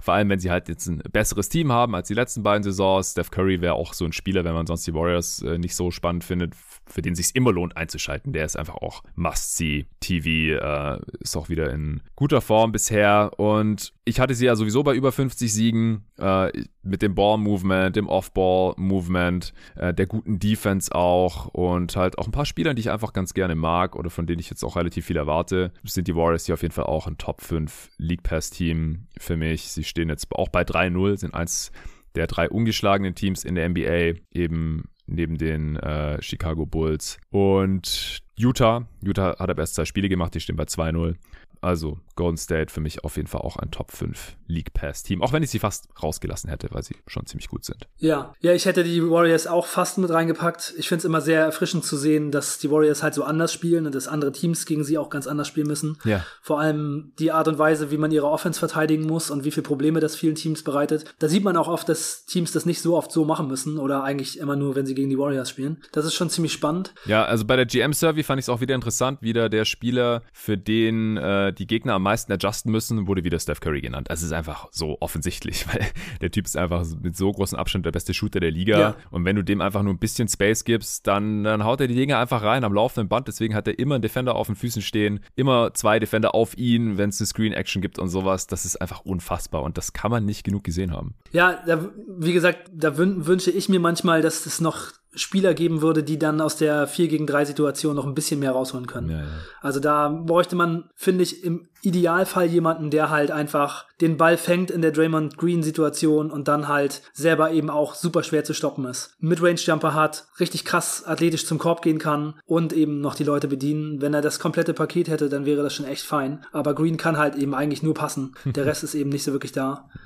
[0.00, 3.12] Vor allem, wenn sie halt jetzt ein besseres Team haben als die letzten beiden Saisons.
[3.12, 5.90] Steph Curry wäre auch so ein Spieler, wenn man sonst die Warriors äh, nicht so
[5.90, 6.54] spannend findet,
[6.86, 8.32] für den sich immer lohnt einzuschalten.
[8.32, 13.32] Der ist einfach auch Must-See TV, äh, ist auch wieder in guter Form bisher.
[13.38, 16.50] Und ich hatte sie ja sowieso bei über 50 Siegen äh,
[16.82, 22.46] mit dem Ball-Movement, dem Off-Ball-Movement, äh, der guten Defense auch und halt auch ein paar
[22.46, 25.16] Spielern, die ich einfach ganz gerne mag oder von denen ich jetzt auch relativ viel
[25.16, 29.36] erwarte, sind die Warriors hier auf jeden Fall auch ein Top 5 League Pass-Team für
[29.36, 29.68] mich.
[29.68, 31.70] Sie stehen jetzt auch bei 3-0, sind eins
[32.14, 37.18] der drei ungeschlagenen Teams in der NBA, eben neben den äh, Chicago Bulls.
[37.30, 41.16] Und Utah, Utah hat aber erst zwei Spiele gemacht, die stehen bei 2-0.
[41.60, 45.22] Also Golden State für mich auf jeden Fall auch ein Top 5 League Pass Team,
[45.22, 47.86] auch wenn ich sie fast rausgelassen hätte, weil sie schon ziemlich gut sind.
[47.98, 50.74] Ja, ja, ich hätte die Warriors auch fast mit reingepackt.
[50.78, 53.86] Ich finde es immer sehr erfrischend zu sehen, dass die Warriors halt so anders spielen
[53.86, 55.96] und dass andere Teams gegen sie auch ganz anders spielen müssen.
[56.02, 56.24] Ja.
[56.42, 59.62] Vor allem die Art und Weise, wie man ihre Offense verteidigen muss und wie viele
[59.62, 61.04] Probleme das vielen Teams bereitet.
[61.20, 64.02] Da sieht man auch oft, dass Teams das nicht so oft so machen müssen oder
[64.02, 65.84] eigentlich immer nur, wenn sie gegen die Warriors spielen.
[65.92, 66.94] Das ist schon ziemlich spannend.
[67.04, 70.24] Ja, also bei der GM Survey fand ich es auch wieder interessant, wieder der Spieler,
[70.32, 74.08] für den äh, die Gegner am meisten adjusten müssen, wurde wieder Steph Curry genannt.
[74.08, 75.86] Also es ist einfach so offensichtlich, weil
[76.22, 78.78] der Typ ist einfach mit so großem Abstand der beste Shooter der Liga.
[78.78, 78.96] Ja.
[79.10, 81.94] Und wenn du dem einfach nur ein bisschen Space gibst, dann, dann haut er die
[81.94, 83.28] Dinge einfach rein am laufenden Band.
[83.28, 86.96] Deswegen hat er immer einen Defender auf den Füßen stehen, immer zwei Defender auf ihn,
[86.96, 88.46] wenn es eine Screen-Action gibt und sowas.
[88.46, 91.14] Das ist einfach unfassbar und das kann man nicht genug gesehen haben.
[91.32, 96.02] Ja, da, wie gesagt, da wünsche ich mir manchmal, dass es noch Spieler geben würde,
[96.02, 99.10] die dann aus der 4 gegen 3 Situation noch ein bisschen mehr rausholen können.
[99.10, 99.26] Ja, ja.
[99.60, 104.70] Also da bräuchte man, finde ich, im Idealfall jemanden, der halt einfach den Ball fängt
[104.70, 108.84] in der Draymond Green Situation und dann halt selber eben auch super schwer zu stoppen
[108.84, 109.14] ist.
[109.20, 113.48] Midrange Jumper hat, richtig krass athletisch zum Korb gehen kann und eben noch die Leute
[113.48, 114.00] bedienen.
[114.00, 116.44] Wenn er das komplette Paket hätte, dann wäre das schon echt fein.
[116.52, 118.34] Aber Green kann halt eben eigentlich nur passen.
[118.44, 119.88] Der Rest ist eben nicht so wirklich da.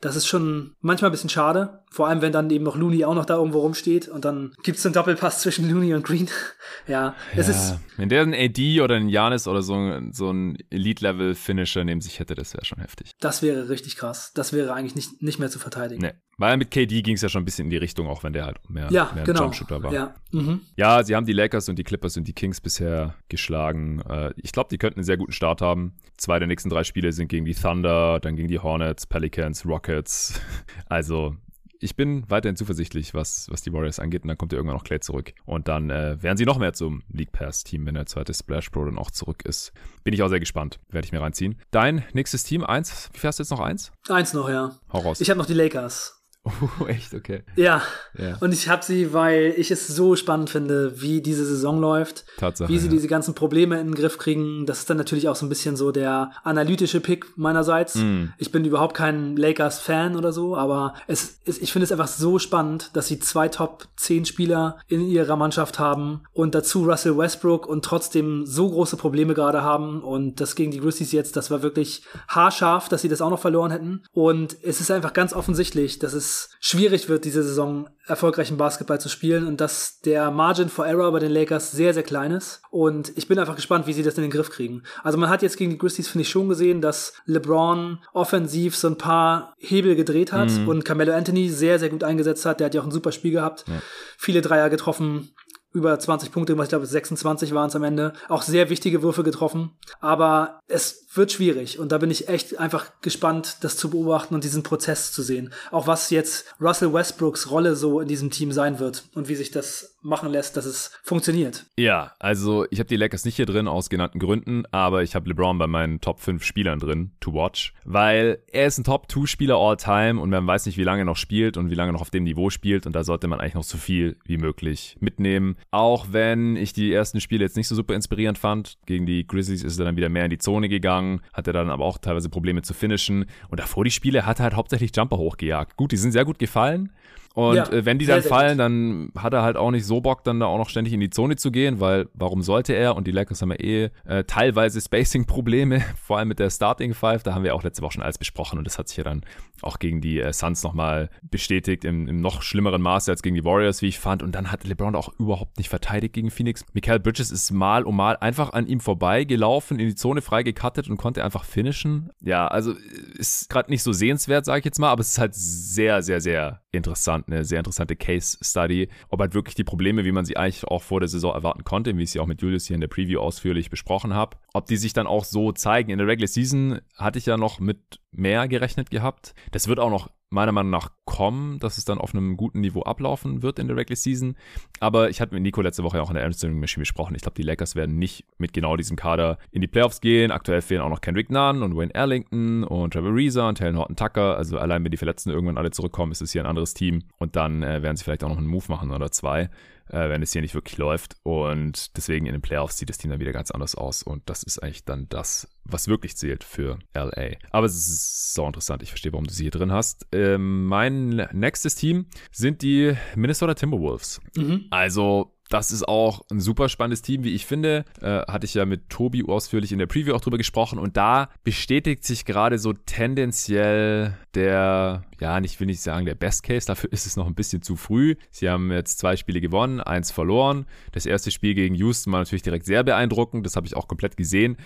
[0.00, 1.80] Das ist schon manchmal ein bisschen schade.
[1.90, 4.78] Vor allem, wenn dann eben noch Looney auch noch da irgendwo rumsteht und dann gibt
[4.78, 6.28] es einen Doppelpass zwischen Looney und Green.
[6.86, 7.78] ja, es ja, ist.
[7.96, 12.34] Wenn der ein AD oder ein Janis oder so, so ein Elite-Level-Finisher neben sich hätte,
[12.34, 13.12] das wäre schon heftig.
[13.20, 14.32] Das wäre richtig krass.
[14.34, 16.02] Das wäre eigentlich nicht, nicht mehr zu verteidigen.
[16.02, 16.12] Nee.
[16.40, 18.46] Weil mit KD ging es ja schon ein bisschen in die Richtung, auch wenn der
[18.46, 19.42] halt mehr, ja, mehr genau.
[19.42, 19.92] Jumpshooter war.
[19.92, 20.14] Ja.
[20.32, 20.60] Mhm.
[20.74, 24.00] ja, sie haben die Lakers und die Clippers und die Kings bisher geschlagen.
[24.08, 25.96] Äh, ich glaube, die könnten einen sehr guten Start haben.
[26.16, 30.40] Zwei der nächsten drei Spiele sind gegen die Thunder, dann gegen die Hornets, Pelicans, Rockets.
[30.88, 31.36] Also
[31.80, 34.22] ich bin weiterhin zuversichtlich, was, was die Warriors angeht.
[34.22, 35.32] Und dann kommt ja irgendwann noch Clay zurück.
[35.46, 38.84] Und dann äh, werden sie noch mehr zum League Pass-Team, wenn der zweite Splash Pro
[38.84, 39.72] dann auch zurück ist.
[40.04, 40.78] Bin ich auch sehr gespannt.
[40.90, 41.58] Werde ich mir reinziehen.
[41.70, 43.08] Dein nächstes Team, eins.
[43.12, 43.92] Wie fährst du jetzt noch eins?
[44.08, 44.76] Eins noch, ja.
[44.92, 45.20] Hau raus.
[45.20, 46.19] Ich habe noch die Lakers.
[46.42, 47.42] Oh, echt, okay.
[47.54, 47.82] Ja.
[48.16, 48.38] ja.
[48.40, 52.24] Und ich habe sie, weil ich es so spannend finde, wie diese Saison läuft.
[52.38, 52.70] Tatsache.
[52.70, 52.92] Wie sie ja.
[52.92, 54.64] diese ganzen Probleme in den Griff kriegen.
[54.64, 57.96] Das ist dann natürlich auch so ein bisschen so der analytische Pick meinerseits.
[57.96, 58.28] Mm.
[58.38, 62.38] Ich bin überhaupt kein Lakers-Fan oder so, aber es ist, ich finde es einfach so
[62.38, 67.66] spannend, dass sie zwei Top 10 Spieler in ihrer Mannschaft haben und dazu Russell Westbrook
[67.66, 70.02] und trotzdem so große Probleme gerade haben.
[70.02, 73.40] Und das gegen die Grizzlies jetzt, das war wirklich haarscharf, dass sie das auch noch
[73.40, 74.04] verloren hätten.
[74.12, 76.29] Und es ist einfach ganz offensichtlich, dass es
[76.60, 81.18] schwierig wird, diese Saison erfolgreichen Basketball zu spielen und dass der Margin for Error bei
[81.18, 82.62] den Lakers sehr, sehr klein ist.
[82.70, 84.82] Und ich bin einfach gespannt, wie sie das in den Griff kriegen.
[85.02, 88.88] Also man hat jetzt gegen die Grizzlies, finde ich, schon gesehen, dass LeBron offensiv so
[88.88, 90.68] ein paar Hebel gedreht hat mhm.
[90.68, 92.60] und Carmelo Anthony sehr, sehr gut eingesetzt hat.
[92.60, 93.64] Der hat ja auch ein super Spiel gehabt.
[93.68, 93.80] Ja.
[94.18, 95.30] Viele Dreier getroffen
[95.72, 98.12] über 20 Punkte ich glaube 26 waren es am Ende.
[98.28, 99.70] Auch sehr wichtige Würfe getroffen.
[100.00, 104.44] Aber es wird schwierig und da bin ich echt einfach gespannt, das zu beobachten und
[104.44, 105.52] diesen Prozess zu sehen.
[105.70, 109.50] Auch was jetzt Russell Westbrooks Rolle so in diesem Team sein wird und wie sich
[109.50, 111.66] das machen lässt, dass es funktioniert.
[111.76, 115.28] Ja, also ich habe die Lakers nicht hier drin aus genannten Gründen, aber ich habe
[115.28, 119.26] LeBron bei meinen Top 5 Spielern drin, to watch, weil er ist ein Top 2
[119.26, 121.90] Spieler all time und man weiß nicht, wie lange er noch spielt und wie lange
[121.90, 124.38] er noch auf dem Niveau spielt und da sollte man eigentlich noch so viel wie
[124.38, 125.56] möglich mitnehmen.
[125.70, 129.62] Auch wenn ich die ersten Spiele jetzt nicht so super inspirierend fand, gegen die Grizzlies
[129.62, 130.99] ist er dann wieder mehr in die Zone gegangen,
[131.32, 134.56] hatte dann aber auch teilweise Probleme zu finishen und davor die Spiele hat er halt
[134.56, 135.76] hauptsächlich Jumper hochgejagt.
[135.76, 136.90] Gut, die sind sehr gut gefallen,
[137.34, 140.24] und ja, äh, wenn die dann fallen, dann hat er halt auch nicht so Bock,
[140.24, 142.96] dann da auch noch ständig in die Zone zu gehen, weil warum sollte er?
[142.96, 147.22] Und die Lakers haben ja eh äh, teilweise Spacing-Probleme, vor allem mit der Starting Five.
[147.22, 149.22] Da haben wir auch letzte Woche schon alles besprochen und das hat sich ja dann
[149.62, 153.44] auch gegen die äh, Suns nochmal bestätigt, im, im noch schlimmeren Maße als gegen die
[153.44, 154.24] Warriors, wie ich fand.
[154.24, 156.64] Und dann hat LeBron auch überhaupt nicht verteidigt gegen Phoenix.
[156.72, 160.42] Michael Bridges ist mal um mal einfach an ihm vorbei gelaufen, in die Zone frei
[160.42, 162.10] gecuttet und konnte einfach finishen.
[162.22, 162.74] Ja, also
[163.14, 166.20] ist gerade nicht so sehenswert, sage ich jetzt mal, aber es ist halt sehr, sehr,
[166.20, 170.36] sehr interessant, eine sehr interessante Case Study, ob halt wirklich die Probleme, wie man sie
[170.36, 172.80] eigentlich auch vor der Saison erwarten konnte, wie ich sie auch mit Julius hier in
[172.80, 175.90] der Preview ausführlich besprochen habe, ob die sich dann auch so zeigen.
[175.90, 179.34] In der Regular Season hatte ich ja noch mit mehr gerechnet gehabt.
[179.50, 182.82] Das wird auch noch meiner Meinung nach kommen, dass es dann auf einem guten Niveau
[182.82, 184.36] ablaufen wird in der Regular Season.
[184.78, 187.16] Aber ich hatte mit Nico letzte Woche auch in der Amsterdam Machine besprochen.
[187.16, 190.30] Ich glaube, die Lakers werden nicht mit genau diesem Kader in die Playoffs gehen.
[190.30, 193.96] Aktuell fehlen auch noch Kendrick Nunn und Wayne Erlington und Trevor Reza und Taylor Horton
[193.96, 194.36] Tucker.
[194.36, 197.02] Also allein wenn die Verletzten irgendwann alle zurückkommen, ist es hier ein anderes Team.
[197.18, 199.50] Und dann äh, werden sie vielleicht auch noch einen Move machen oder zwei
[199.90, 201.16] äh, wenn es hier nicht wirklich läuft.
[201.22, 204.02] Und deswegen in den Playoffs sieht das Team dann wieder ganz anders aus.
[204.02, 207.36] Und das ist eigentlich dann das, was wirklich zählt für LA.
[207.50, 208.82] Aber es ist so interessant.
[208.82, 210.06] Ich verstehe, warum du sie hier drin hast.
[210.12, 214.20] Ähm, mein nächstes Team sind die Minnesota Timberwolves.
[214.36, 214.66] Mhm.
[214.70, 217.84] Also das ist auch ein super spannendes Team, wie ich finde.
[218.00, 220.78] Äh, hatte ich ja mit Tobi ausführlich in der Preview auch drüber gesprochen.
[220.78, 226.44] Und da bestätigt sich gerade so tendenziell der, ja, nicht will ich sagen, der Best
[226.44, 226.66] Case.
[226.66, 228.14] Dafür ist es noch ein bisschen zu früh.
[228.30, 230.66] Sie haben jetzt zwei Spiele gewonnen, eins verloren.
[230.92, 233.44] Das erste Spiel gegen Houston war natürlich direkt sehr beeindruckend.
[233.44, 234.56] Das habe ich auch komplett gesehen.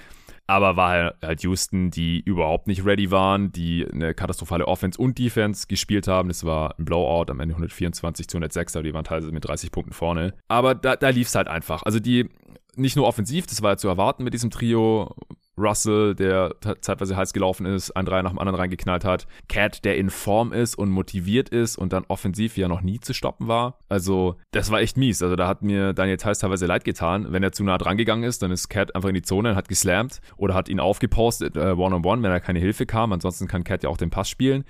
[0.46, 5.66] Aber war halt Houston, die überhaupt nicht ready waren, die eine katastrophale Offense und Defense
[5.66, 6.28] gespielt haben.
[6.28, 9.70] Das war ein Blowout, am Ende 124 zu 106, aber die waren teilweise mit 30
[9.70, 10.34] Punkten vorne.
[10.48, 11.82] Aber da, da lief es halt einfach.
[11.84, 12.28] Also die,
[12.76, 15.14] nicht nur offensiv, das war ja zu erwarten mit diesem Trio.
[15.56, 19.26] Russell, der zeitweise heiß gelaufen ist, ein Dreier nach dem anderen reingeknallt hat.
[19.48, 23.14] Cat, der in Form ist und motiviert ist und dann offensiv ja noch nie zu
[23.14, 23.78] stoppen war.
[23.88, 25.22] Also, das war echt mies.
[25.22, 27.26] Also, da hat mir Daniel Theiss teilweise leid getan.
[27.30, 29.56] Wenn er zu nah dran gegangen ist, dann ist Cat einfach in die Zone und
[29.56, 33.12] hat geslammt oder hat ihn aufgepostet, äh, one-on-one, -on -one, wenn er keine Hilfe kam.
[33.12, 34.64] Ansonsten kann Cat ja auch den Pass spielen.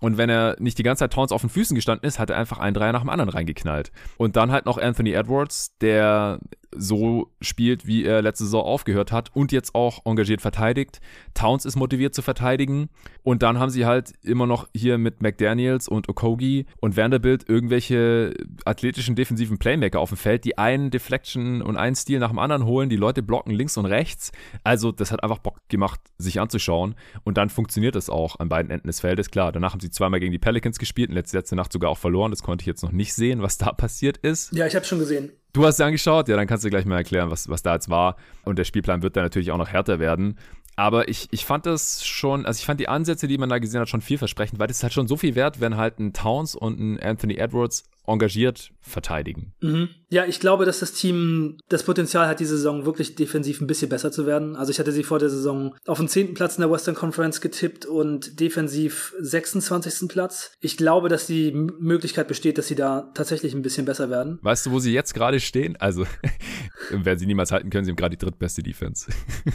[0.00, 2.36] Und wenn er nicht die ganze Zeit Towns auf den Füßen gestanden ist, hat er
[2.36, 3.90] einfach einen Dreier nach dem anderen reingeknallt.
[4.16, 6.38] Und dann halt noch Anthony Edwards, der
[6.76, 11.00] so spielt, wie er letzte Saison aufgehört hat und jetzt auch engagiert verteidigt.
[11.34, 12.88] Towns ist motiviert zu verteidigen
[13.22, 18.34] und dann haben sie halt immer noch hier mit McDaniels und Okogi und Vanderbilt irgendwelche
[18.64, 22.64] athletischen defensiven Playmaker auf dem Feld, die einen Deflection und einen Stil nach dem anderen
[22.64, 24.32] holen, die Leute blocken links und rechts.
[24.64, 26.94] Also das hat einfach Bock gemacht, sich anzuschauen
[27.24, 29.30] und dann funktioniert das auch an beiden Enden des Feldes.
[29.30, 31.98] Klar, danach haben sie zweimal gegen die Pelicans gespielt und letzte, letzte Nacht sogar auch
[31.98, 32.30] verloren.
[32.30, 34.52] Das konnte ich jetzt noch nicht sehen, was da passiert ist.
[34.52, 35.32] Ja, ich habe schon gesehen.
[35.58, 37.90] Du hast dir angeschaut, ja, dann kannst du gleich mal erklären, was, was da jetzt
[37.90, 38.14] war.
[38.44, 40.38] Und der Spielplan wird dann natürlich auch noch härter werden.
[40.76, 43.80] Aber ich, ich fand das schon, also ich fand die Ansätze, die man da gesehen
[43.80, 46.54] hat, schon vielversprechend, weil das ist halt schon so viel wert, wenn halt ein Towns
[46.54, 49.52] und ein Anthony Edwards engagiert verteidigen.
[49.60, 49.90] Mhm.
[50.10, 53.90] Ja, ich glaube, dass das Team das Potenzial hat, diese Saison wirklich defensiv ein bisschen
[53.90, 54.56] besser zu werden.
[54.56, 57.40] Also ich hatte sie vor der Saison auf den zehnten Platz in der Western Conference
[57.40, 60.08] getippt und defensiv 26.
[60.08, 60.52] Platz.
[60.60, 64.38] Ich glaube, dass die Möglichkeit besteht, dass sie da tatsächlich ein bisschen besser werden.
[64.42, 65.76] Weißt du, wo sie jetzt gerade stehen?
[65.76, 66.06] Also,
[66.90, 69.10] werden sie niemals halten können, sie haben gerade die drittbeste Defense.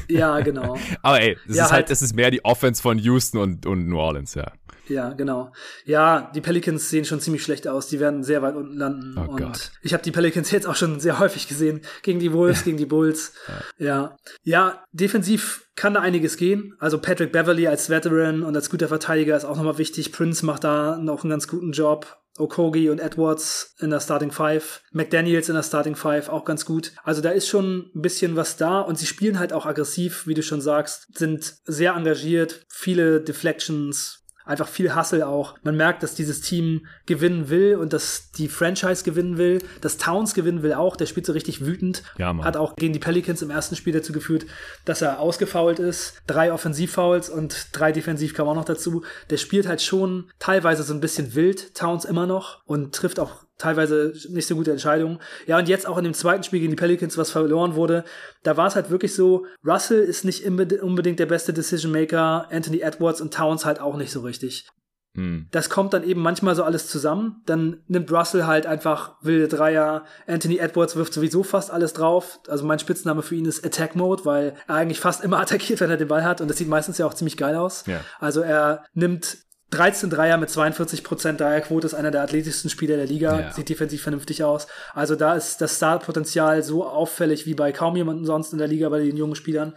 [0.07, 0.77] Ja, genau.
[1.01, 3.65] Aber ey, das ja, ist halt, halt, das ist mehr die Offense von Houston und,
[3.65, 4.51] und New Orleans, ja.
[4.87, 5.51] Ja, genau.
[5.85, 7.87] Ja, die Pelicans sehen schon ziemlich schlecht aus.
[7.87, 9.15] Die werden sehr weit unten landen.
[9.17, 9.71] Oh und Gott.
[9.81, 11.81] ich habe die Pelicans jetzt auch schon sehr häufig gesehen.
[12.01, 12.65] Gegen die Wolves, ja.
[12.65, 13.33] gegen die Bulls.
[13.77, 13.85] Ja.
[13.85, 14.17] ja.
[14.43, 16.75] Ja, defensiv kann da einiges gehen.
[16.79, 20.11] Also Patrick Beverly als Veteran und als guter Verteidiger ist auch nochmal wichtig.
[20.11, 22.19] Prince macht da noch einen ganz guten Job.
[22.39, 26.91] Okogi und Edwards in der Starting Five, McDaniels in der Starting Five auch ganz gut.
[27.03, 30.33] Also da ist schon ein bisschen was da und sie spielen halt auch aggressiv, wie
[30.33, 35.55] du schon sagst, sind sehr engagiert, viele Deflections, einfach viel Hustle auch.
[35.63, 40.33] Man merkt, dass dieses Team gewinnen will und dass die Franchise gewinnen will, dass Towns
[40.33, 40.95] gewinnen will auch.
[40.95, 42.03] Der spielt so richtig wütend.
[42.17, 42.45] Ja, Mann.
[42.45, 44.45] Hat auch gegen die Pelicans im ersten Spiel dazu geführt,
[44.85, 46.21] dass er ausgefault ist.
[46.27, 49.03] Drei Offensivfouls und drei Defensiv kam auch noch dazu.
[49.29, 53.43] Der spielt halt schon teilweise so ein bisschen wild, Towns immer noch und trifft auch
[53.57, 55.19] teilweise nicht so gute Entscheidungen.
[55.45, 58.03] Ja, und jetzt auch in dem zweiten Spiel gegen die Pelicans, was verloren wurde,
[58.43, 62.79] da war es halt wirklich so, Russell ist nicht unbedingt der beste Decision Maker, Anthony
[62.79, 64.67] Edwards und Towns halt auch nicht so richtig.
[65.15, 65.47] Hm.
[65.51, 67.41] Das kommt dann eben manchmal so alles zusammen.
[67.45, 70.05] Dann nimmt Russell halt einfach wilde Dreier.
[70.25, 72.39] Anthony Edwards wirft sowieso fast alles drauf.
[72.47, 75.91] Also mein Spitzname für ihn ist Attack Mode, weil er eigentlich fast immer attackiert, wenn
[75.91, 76.41] er den Ball hat.
[76.41, 77.85] Und das sieht meistens ja auch ziemlich geil aus.
[77.85, 78.01] Ja.
[78.19, 79.37] Also er nimmt
[79.71, 83.51] 13 Dreier mit 42 Prozent Dreierquote ist einer der athletischsten Spieler der Liga, ja.
[83.51, 84.67] sieht defensiv vernünftig aus.
[84.93, 88.89] Also da ist das Startpotenzial so auffällig wie bei kaum jemandem sonst in der Liga
[88.89, 89.73] bei den jungen Spielern.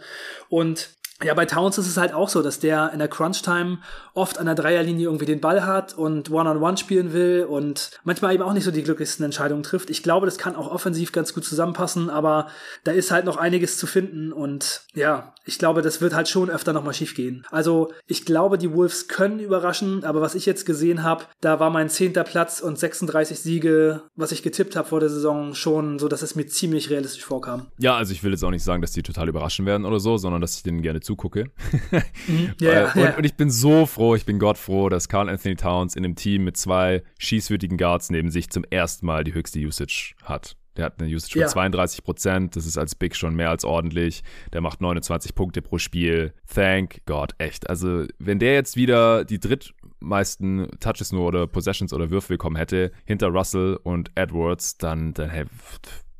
[0.49, 3.79] Und ja, bei Towns ist es halt auch so, dass der in der Crunch-Time
[4.13, 7.91] oft an der Dreierlinie irgendwie den Ball hat und One-on-One -on -one spielen will und
[8.03, 9.89] manchmal eben auch nicht so die glücklichsten Entscheidungen trifft.
[9.89, 12.47] Ich glaube, das kann auch offensiv ganz gut zusammenpassen, aber
[12.83, 16.49] da ist halt noch einiges zu finden und ja, ich glaube, das wird halt schon
[16.49, 17.45] öfter nochmal schief gehen.
[17.49, 21.69] Also ich glaube, die Wolves können überraschen, aber was ich jetzt gesehen habe, da war
[21.69, 26.07] mein zehnter Platz und 36 Siege, was ich getippt habe vor der Saison, schon so,
[26.07, 27.67] dass es mir ziemlich realistisch vorkam.
[27.79, 30.17] Ja, also ich will jetzt auch nicht sagen, dass die total überraschen werden oder so,
[30.17, 31.51] sondern dass ich denen gerne zugucke.
[32.27, 32.53] Mhm.
[32.59, 33.17] ja, und, ja.
[33.17, 36.15] und, ich bin so froh, ich bin Gott froh, dass Carl Anthony Towns in einem
[36.15, 40.57] Team mit zwei schießwürdigen Guards neben sich zum ersten Mal die höchste Usage hat.
[40.75, 41.47] Der hat eine Usage von ja.
[41.47, 42.55] 32 Prozent.
[42.55, 44.23] Das ist als Big schon mehr als ordentlich.
[44.53, 46.33] Der macht 29 Punkte pro Spiel.
[46.53, 47.69] Thank God, echt.
[47.69, 52.91] Also, wenn der jetzt wieder die drittmeisten Touches nur oder Possessions oder Würfe bekommen hätte,
[53.05, 55.45] hinter Russell und Edwards, dann, dann hey,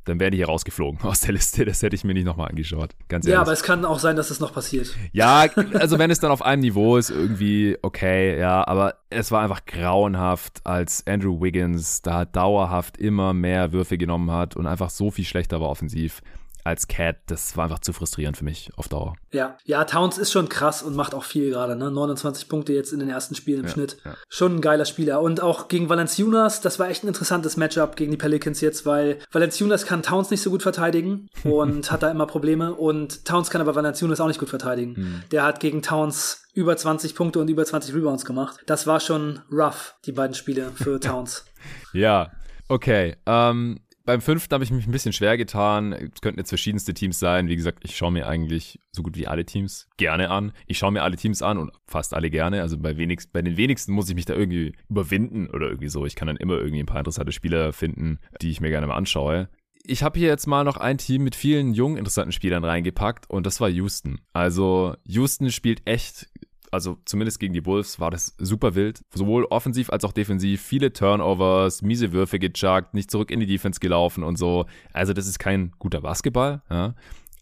[0.08, 1.64] dann wäre die hier rausgeflogen aus der Liste.
[1.64, 2.90] Das hätte ich mir nicht nochmal angeschaut.
[3.08, 3.34] Ganz ehrlich.
[3.34, 4.94] Ja, aber es kann auch sein, dass es noch passiert.
[5.12, 9.42] Ja, also wenn es dann auf einem Niveau ist, irgendwie okay, ja, aber es war
[9.42, 15.10] einfach grauenhaft, als Andrew Wiggins da dauerhaft immer mehr Würfe genommen hat und einfach so
[15.10, 16.20] viel schlechter war offensiv
[16.68, 19.16] als Cat, das war einfach zu frustrierend für mich auf Dauer.
[19.32, 21.90] Ja, ja, Towns ist schon krass und macht auch viel gerade, ne?
[21.90, 23.96] 29 Punkte jetzt in den ersten Spielen im ja, Schnitt.
[24.04, 24.14] Ja.
[24.28, 25.20] Schon ein geiler Spieler.
[25.20, 29.18] Und auch gegen Valenciunas, das war echt ein interessantes Matchup gegen die Pelicans jetzt, weil
[29.32, 32.74] Valenciunas kann Towns nicht so gut verteidigen und hat da immer Probleme.
[32.74, 34.96] Und Towns kann aber Valenciunas auch nicht gut verteidigen.
[34.96, 35.22] Hm.
[35.32, 38.60] Der hat gegen Towns über 20 Punkte und über 20 Rebounds gemacht.
[38.66, 41.46] Das war schon rough, die beiden Spiele für Towns.
[41.92, 42.30] ja,
[42.68, 43.16] okay.
[43.26, 45.92] Ähm, beim fünften habe ich mich ein bisschen schwer getan.
[45.92, 47.48] Es könnten jetzt verschiedenste Teams sein.
[47.48, 50.52] Wie gesagt, ich schaue mir eigentlich so gut wie alle Teams gerne an.
[50.66, 52.62] Ich schaue mir alle Teams an und fast alle gerne.
[52.62, 56.06] Also bei, wenigst, bei den wenigsten muss ich mich da irgendwie überwinden oder irgendwie so.
[56.06, 58.96] Ich kann dann immer irgendwie ein paar interessante Spieler finden, die ich mir gerne mal
[58.96, 59.50] anschaue
[59.84, 63.46] ich habe hier jetzt mal noch ein Team mit vielen jungen, interessanten Spielern reingepackt und
[63.46, 64.20] das war Houston.
[64.34, 66.28] Also Houston spielt echt
[66.72, 69.00] also zumindest gegen die Bulls war das super wild.
[69.14, 70.62] Sowohl offensiv als auch defensiv.
[70.62, 74.66] Viele Turnovers, miese Würfe gejuckt, nicht zurück in die Defense gelaufen und so.
[74.92, 76.94] Also das ist kein guter Basketball, ja.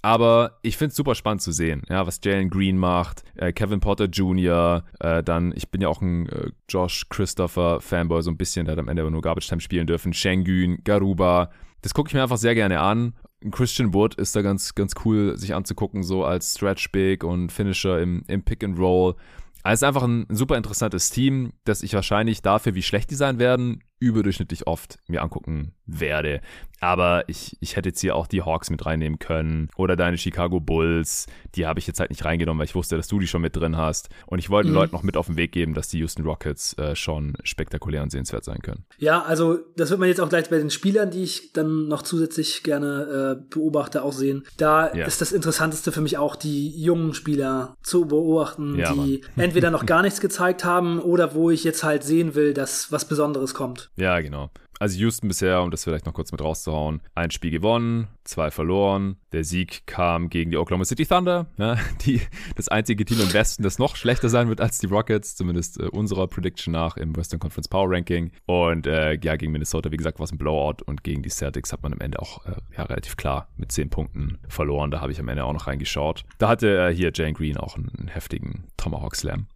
[0.03, 3.81] Aber ich finde es super spannend zu sehen, ja, was Jalen Green macht, äh, Kevin
[3.81, 8.37] Potter Jr., äh, dann, ich bin ja auch ein äh, Josh Christopher Fanboy, so ein
[8.37, 11.51] bisschen, der hat am Ende aber nur Garbage Time spielen dürfen, Shengun, Garuba,
[11.83, 13.15] das gucke ich mir einfach sehr gerne an.
[13.51, 18.01] Christian Wood ist da ganz, ganz cool, sich anzugucken, so als Stretch Big und Finisher
[18.01, 19.15] im, im Pick and Roll.
[19.63, 23.17] Also es ist einfach ein super interessantes Team, das ich wahrscheinlich dafür, wie schlecht die
[23.17, 26.41] sein werden, überdurchschnittlich oft mir angucken werde.
[26.81, 30.61] Aber ich, ich hätte jetzt hier auch die Hawks mit reinnehmen können oder deine Chicago
[30.61, 31.27] Bulls.
[31.55, 33.57] Die habe ich jetzt halt nicht reingenommen, weil ich wusste, dass du die schon mit
[33.57, 34.11] drin hast.
[34.27, 34.73] Und ich wollte mhm.
[34.73, 38.03] den Leuten noch mit auf den Weg geben, dass die Houston Rockets äh, schon spektakulär
[38.03, 38.85] und sehenswert sein können.
[38.99, 42.03] Ja, also das wird man jetzt auch gleich bei den Spielern, die ich dann noch
[42.03, 44.45] zusätzlich gerne äh, beobachte, auch sehen.
[44.59, 45.07] Da ja.
[45.07, 49.87] ist das Interessanteste für mich auch, die jungen Spieler zu beobachten, ja, die entweder noch
[49.87, 53.86] gar nichts gezeigt haben oder wo ich jetzt halt sehen will, dass was Besonderes kommt.
[53.97, 54.51] Ja, genau.
[54.79, 59.17] Also Houston bisher, um das vielleicht noch kurz mit rauszuhauen, ein Spiel gewonnen, zwei verloren.
[59.33, 62.21] Der Sieg kam gegen die Oklahoma City Thunder, ja, die,
[62.57, 65.85] das einzige Team im Westen, das noch schlechter sein wird als die Rockets, zumindest äh,
[65.85, 68.33] unserer Prediction nach im Western Conference Power Ranking.
[68.45, 71.73] Und äh, ja, gegen Minnesota, wie gesagt, war es ein Blowout und gegen die Celtics
[71.73, 74.91] hat man am Ende auch äh, ja, relativ klar mit zehn Punkten verloren.
[74.91, 76.25] Da habe ich am Ende auch noch reingeschaut.
[76.39, 79.47] Da hatte äh, hier Jane Green auch einen heftigen Tomahawk Slam.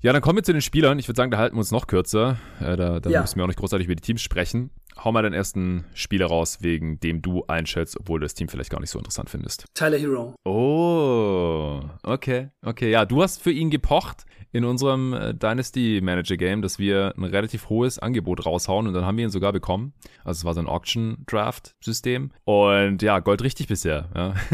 [0.00, 0.98] Ja, dann kommen wir zu den Spielern.
[0.98, 2.36] Ich würde sagen, da halten wir uns noch kürzer.
[2.60, 3.20] Äh, da da ja.
[3.22, 4.70] müssen wir auch nicht großartig über die Teams sprechen.
[5.02, 8.70] Hau mal deinen ersten Spieler raus, wegen dem du einschätzt, obwohl du das Team vielleicht
[8.70, 9.64] gar nicht so interessant findest.
[9.74, 10.34] Tyler Hero.
[10.44, 12.50] Oh, okay.
[12.62, 17.12] Okay, ja, du hast für ihn gepocht in unserem äh, Dynasty Manager Game, dass wir
[17.16, 19.94] ein relativ hohes Angebot raushauen und dann haben wir ihn sogar bekommen.
[20.22, 24.08] Also es war so ein Auction Draft System und ja, Gold richtig bisher.
[24.14, 24.34] Ja.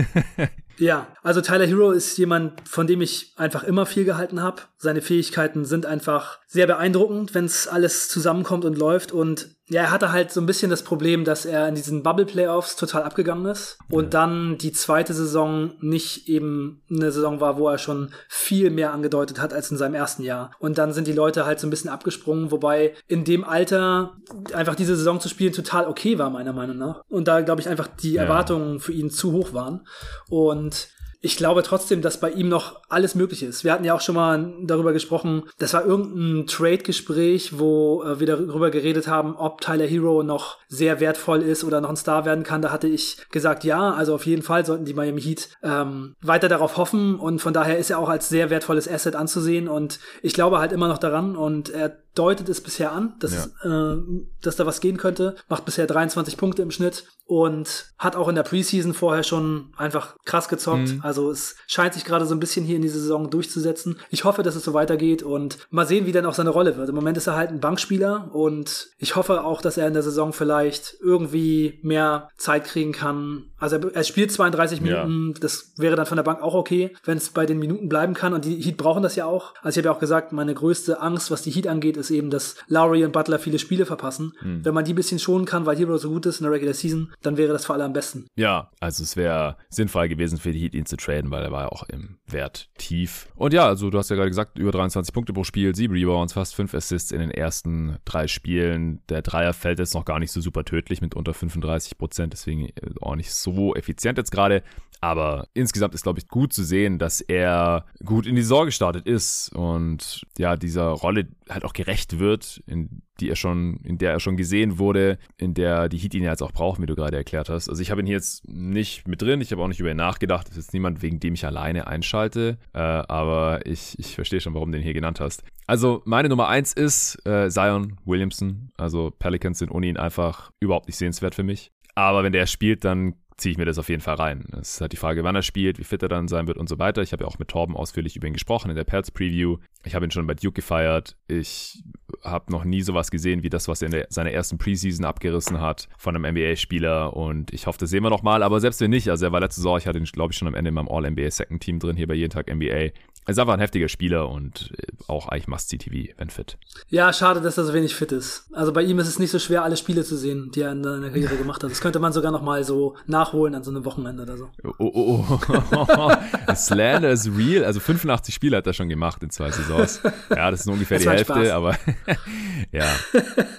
[0.81, 4.63] Ja, also Tyler Hero ist jemand, von dem ich einfach immer viel gehalten habe.
[4.79, 9.13] Seine Fähigkeiten sind einfach sehr beeindruckend, wenn es alles zusammenkommt und läuft.
[9.13, 12.27] Und ja, er hatte halt so ein bisschen das Problem, dass er in diesen Bubble
[12.27, 14.11] Playoffs total abgegangen ist und ja.
[14.11, 19.41] dann die zweite Saison nicht eben eine Saison war, wo er schon viel mehr angedeutet
[19.41, 20.51] hat als in seinem ersten Jahr.
[20.59, 24.17] Und dann sind die Leute halt so ein bisschen abgesprungen, wobei in dem Alter
[24.53, 27.05] einfach diese Saison zu spielen total okay war, meiner Meinung nach.
[27.09, 28.25] Und da, glaube ich, einfach die ja.
[28.25, 29.87] Erwartungen für ihn zu hoch waren.
[30.29, 30.89] Und
[31.23, 33.63] ich glaube trotzdem, dass bei ihm noch alles möglich ist.
[33.63, 38.27] Wir hatten ja auch schon mal darüber gesprochen, das war irgendein Trade-Gespräch, wo äh, wir
[38.27, 42.43] darüber geredet haben, ob Tyler Hero noch sehr wertvoll ist oder noch ein Star werden
[42.43, 42.63] kann.
[42.63, 46.49] Da hatte ich gesagt, ja, also auf jeden Fall sollten die Miami Heat ähm, weiter
[46.49, 50.33] darauf hoffen und von daher ist er auch als sehr wertvolles Asset anzusehen und ich
[50.33, 53.93] glaube halt immer noch daran und er deutet es bisher an, dass, ja.
[53.93, 54.03] äh,
[54.43, 55.37] dass da was gehen könnte.
[55.49, 60.17] Macht bisher 23 Punkte im Schnitt und hat auch in der Preseason vorher schon einfach
[60.25, 60.89] krass gezockt.
[60.89, 61.01] Mhm.
[61.11, 63.99] Also es scheint sich gerade so ein bisschen hier in diese Saison durchzusetzen.
[64.11, 66.89] Ich hoffe, dass es so weitergeht und mal sehen, wie dann auch seine Rolle wird.
[66.89, 70.05] Im Moment ist er halt ein Bankspieler und ich hoffe auch, dass er in der
[70.05, 73.47] Saison vielleicht irgendwie mehr Zeit kriegen kann.
[73.59, 75.41] Also er, er spielt 32 Minuten, ja.
[75.41, 78.33] das wäre dann von der Bank auch okay, wenn es bei den Minuten bleiben kann
[78.33, 79.53] und die Heat brauchen das ja auch.
[79.63, 82.31] Also ich habe ja auch gesagt, meine größte Angst, was die Heat angeht, ist eben,
[82.31, 84.33] dass Lowry und Butler viele Spiele verpassen.
[84.43, 84.65] Mhm.
[84.65, 86.75] Wenn man die ein bisschen schonen kann, weil Hero so gut ist in der Regular
[86.75, 88.29] Season, dann wäre das für alle am besten.
[88.37, 91.63] Ja, also es wäre sinnvoll gewesen für die Heat, ihn zu traden, weil er war
[91.63, 93.29] ja auch im Wert tief.
[93.35, 96.35] Und ja, also du hast ja gerade gesagt, über 23 Punkte pro Spiel, 7 Rebounds,
[96.35, 99.01] fast 5 Assists in den ersten drei Spielen.
[99.09, 102.67] Der Dreier fällt jetzt noch gar nicht so super tödlich mit unter 35 Prozent, deswegen
[102.67, 104.63] äh, auch nicht so effizient jetzt gerade.
[105.01, 109.07] Aber insgesamt ist, glaube ich, gut zu sehen, dass er gut in die Sorge gestartet
[109.07, 114.13] ist und ja, dieser Rolle halt auch gerecht wird, in die er schon, in der
[114.13, 117.17] er schon gesehen wurde, in der die Heat ihn jetzt auch brauchen, wie du gerade
[117.17, 117.69] erklärt hast.
[117.69, 119.97] Also ich habe ihn hier jetzt nicht mit drin, ich habe auch nicht über ihn
[119.97, 120.49] nachgedacht.
[120.49, 124.55] Das ist jetzt niemand, wegen dem ich alleine einschalte, äh, aber ich, ich verstehe schon,
[124.55, 125.43] warum du den hier genannt hast.
[125.67, 128.71] Also meine Nummer eins ist äh, Zion Williamson.
[128.77, 131.71] Also Pelicans sind ohne ihn einfach überhaupt nicht sehenswert für mich.
[131.95, 134.45] Aber wenn der spielt, dann ziehe ich mir das auf jeden Fall rein.
[134.53, 136.69] Es ist halt die Frage, wann er spielt, wie fit er dann sein wird und
[136.69, 137.03] so weiter.
[137.03, 139.57] Ich habe ja auch mit Torben ausführlich über ihn gesprochen in der Perz Preview.
[139.85, 141.17] Ich habe ihn schon bei Duke gefeiert.
[141.27, 141.83] Ich
[142.23, 145.61] habe noch nie sowas gesehen wie das, was er in der, seiner ersten Preseason abgerissen
[145.61, 148.91] hat von einem NBA-Spieler und ich hoffe, das sehen wir noch mal, aber selbst wenn
[148.91, 150.75] nicht, also er war letzte Saison, ich hatte ihn, glaube ich, schon am Ende in
[150.75, 152.91] meinem All-NBA Second Team drin, hier bei jeden Tag NBA.
[153.27, 156.57] Er ist einfach ein heftiger Spieler und äh, auch eigentlich Must-See-TV, wenn fit.
[156.89, 158.47] Ja, schade, dass er so wenig fit ist.
[158.53, 160.83] Also bei ihm ist es nicht so schwer, alle Spiele zu sehen, die er in
[160.83, 161.71] seiner Karriere gemacht hat.
[161.71, 164.49] Das könnte man sogar noch mal so nachholen an so einem Wochenende oder so.
[164.65, 165.39] Oh, oh,
[165.71, 166.13] oh.
[166.55, 167.65] Slander is real.
[167.65, 170.01] Also 85 Spiele hat er schon gemacht in zwei Saisons.
[170.31, 171.51] Ja, das ist ungefähr das die Hälfte, Spaß.
[171.51, 171.77] aber
[172.73, 172.87] ja.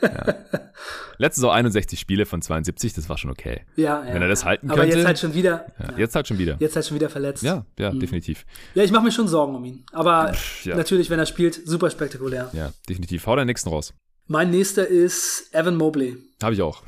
[0.01, 0.35] ja.
[1.17, 3.61] Letzte Saison 61 Spiele von 72, das war schon okay.
[3.75, 4.13] Ja, ja.
[4.13, 4.83] Wenn er das halten könnte.
[4.83, 5.65] Aber jetzt halt schon wieder.
[5.79, 6.55] Ja, Jetzt halt schon wieder.
[6.59, 7.43] Jetzt halt schon wieder verletzt.
[7.43, 7.99] Ja, ja, mhm.
[7.99, 8.45] definitiv.
[8.73, 9.83] Ja, ich mache mir schon Sorgen um ihn.
[9.91, 10.75] Aber Pff, ja.
[10.75, 12.49] natürlich, wenn er spielt, super spektakulär.
[12.53, 13.25] Ja, definitiv.
[13.27, 13.93] Hau deinen nächsten raus.
[14.31, 16.15] Mein nächster ist Evan Mobley.
[16.41, 16.83] Habe ich auch.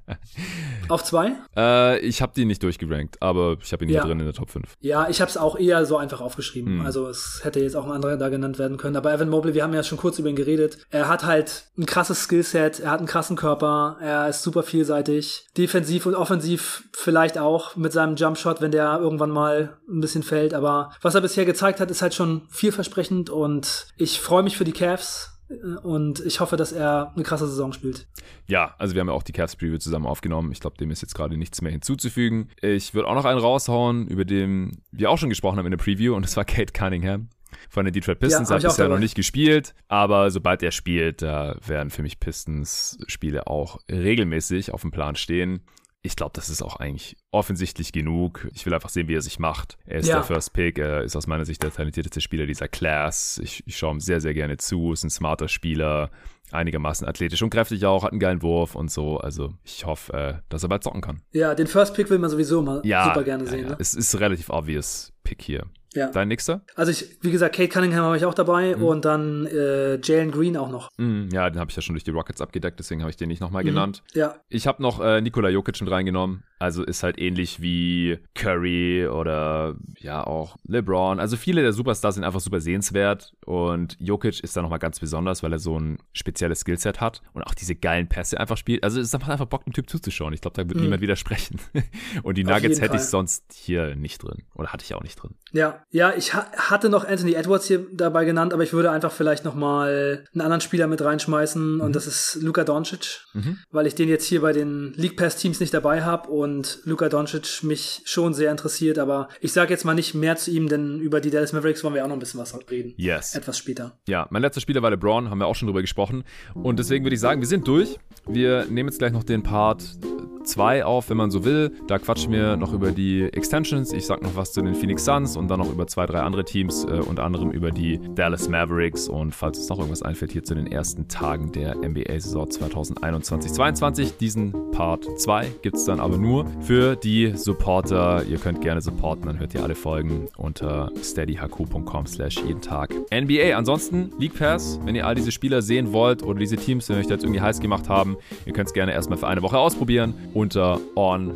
[0.90, 1.32] Auf zwei?
[1.56, 4.02] Äh, ich habe die nicht durchgerankt, aber ich habe ihn ja.
[4.02, 4.74] hier drin in der Top 5.
[4.80, 6.80] Ja, ich habe es auch eher so einfach aufgeschrieben.
[6.80, 6.84] Hm.
[6.84, 8.96] Also es hätte jetzt auch ein anderer da genannt werden können.
[8.96, 10.76] Aber Evan Mobley, wir haben ja schon kurz über ihn geredet.
[10.90, 15.46] Er hat halt ein krasses Skillset, er hat einen krassen Körper, er ist super vielseitig.
[15.56, 20.52] Defensiv und offensiv vielleicht auch mit seinem Jumpshot, wenn der irgendwann mal ein bisschen fällt.
[20.52, 24.64] Aber was er bisher gezeigt hat, ist halt schon vielversprechend und ich freue mich für
[24.64, 25.39] die Cavs
[25.82, 28.06] und ich hoffe, dass er eine krasse Saison spielt.
[28.46, 30.52] Ja, also wir haben ja auch die Cavs Preview zusammen aufgenommen.
[30.52, 32.48] Ich glaube, dem ist jetzt gerade nichts mehr hinzuzufügen.
[32.60, 35.78] Ich würde auch noch einen raushauen, über den wir auch schon gesprochen haben in der
[35.78, 37.28] Preview, und das war Kate Cunningham
[37.68, 38.48] von den Detroit Pistons.
[38.48, 43.48] Ja, hat bisher noch nicht gespielt, aber sobald er spielt, da werden für mich Pistons-Spiele
[43.48, 45.62] auch regelmäßig auf dem Plan stehen
[46.02, 48.48] ich glaube, das ist auch eigentlich offensichtlich genug.
[48.54, 49.78] Ich will einfach sehen, wie er sich macht.
[49.86, 50.16] Er ist ja.
[50.16, 53.40] der First Pick, er ist aus meiner Sicht der talentierteste Spieler dieser Class.
[53.42, 56.10] Ich, ich schaue ihm sehr, sehr gerne zu, ist ein smarter Spieler,
[56.50, 59.18] einigermaßen athletisch und kräftig auch, hat einen geilen Wurf und so.
[59.18, 61.22] Also ich hoffe, äh, dass er bald zocken kann.
[61.32, 63.64] Ja, den First Pick will man sowieso mal ja, super gerne sehen.
[63.64, 63.76] Ja, ne?
[63.78, 65.66] Es ist relativ obvious Pick hier.
[65.94, 66.08] Ja.
[66.10, 66.62] Dein nächster?
[66.76, 68.82] Also ich, wie gesagt, Kate Cunningham habe ich auch dabei mhm.
[68.82, 70.88] und dann äh, Jalen Green auch noch.
[70.98, 73.28] Mhm, ja, den habe ich ja schon durch die Rockets abgedeckt, deswegen habe ich den
[73.28, 73.68] nicht nochmal mhm.
[73.68, 74.02] genannt.
[74.14, 74.36] Ja.
[74.48, 76.44] Ich habe noch äh, Nikola Jokic mit reingenommen.
[76.60, 81.18] Also ist halt ähnlich wie Curry oder ja auch LeBron.
[81.18, 85.42] Also viele der Superstars sind einfach super sehenswert und Jokic ist da nochmal ganz besonders,
[85.42, 88.84] weil er so ein spezielles Skillset hat und auch diese geilen Pässe einfach spielt.
[88.84, 90.32] Also es macht einfach Bock, dem Typ zuzuschauen.
[90.32, 90.84] Ich glaube, da wird mhm.
[90.84, 91.60] niemand widersprechen.
[92.22, 95.34] und die Nuggets hätte ich sonst hier nicht drin oder hatte ich auch nicht drin.
[95.52, 99.12] Ja, ja, ich ha hatte noch Anthony Edwards hier dabei genannt, aber ich würde einfach
[99.12, 101.80] vielleicht nochmal einen anderen Spieler mit reinschmeißen mhm.
[101.80, 103.58] und das ist Luka Doncic, mhm.
[103.70, 106.80] weil ich den jetzt hier bei den League Pass Teams nicht dabei habe und und
[106.84, 110.68] Luka Doncic mich schon sehr interessiert, aber ich sage jetzt mal nicht mehr zu ihm,
[110.68, 112.94] denn über die Dallas Mavericks wollen wir auch noch ein bisschen was reden.
[112.96, 113.34] Yes.
[113.34, 113.98] Etwas später.
[114.08, 116.24] Ja, mein letzter Spieler war LeBron, haben wir auch schon drüber gesprochen.
[116.54, 117.98] Und deswegen würde ich sagen, wir sind durch.
[118.26, 119.98] Wir nehmen jetzt gleich noch den Part
[120.44, 121.72] 2 auf, wenn man so will.
[121.86, 123.92] Da quatschen wir noch über die Extensions.
[123.92, 126.44] Ich sag noch was zu den Phoenix Suns und dann noch über zwei, drei andere
[126.44, 129.08] Teams, äh, unter anderem über die Dallas Mavericks.
[129.08, 134.18] Und falls uns noch irgendwas einfällt, hier zu den ersten Tagen der NBA-Saison 2021-22.
[134.18, 138.24] Diesen Part 2 gibt es dann aber nur für die Supporter.
[138.24, 143.56] Ihr könnt gerne supporten, dann hört ihr alle Folgen unter steadyhq.com slash jeden Tag NBA.
[143.56, 147.06] Ansonsten League Pass, wenn ihr all diese Spieler sehen wollt oder diese Teams, wenn euch
[147.06, 150.80] das irgendwie heiß gemacht haben, ihr könnt es gerne erstmal für eine Woche ausprobieren unter
[150.96, 151.30] on.nba.com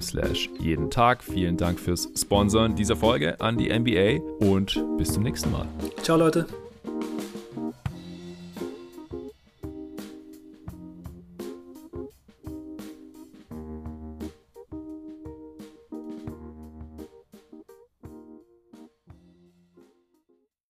[0.00, 1.22] slash jeden Tag.
[1.22, 5.66] Vielen Dank fürs Sponsoren dieser Folge an die NBA und bis zum nächsten Mal.
[6.02, 6.46] Ciao Leute.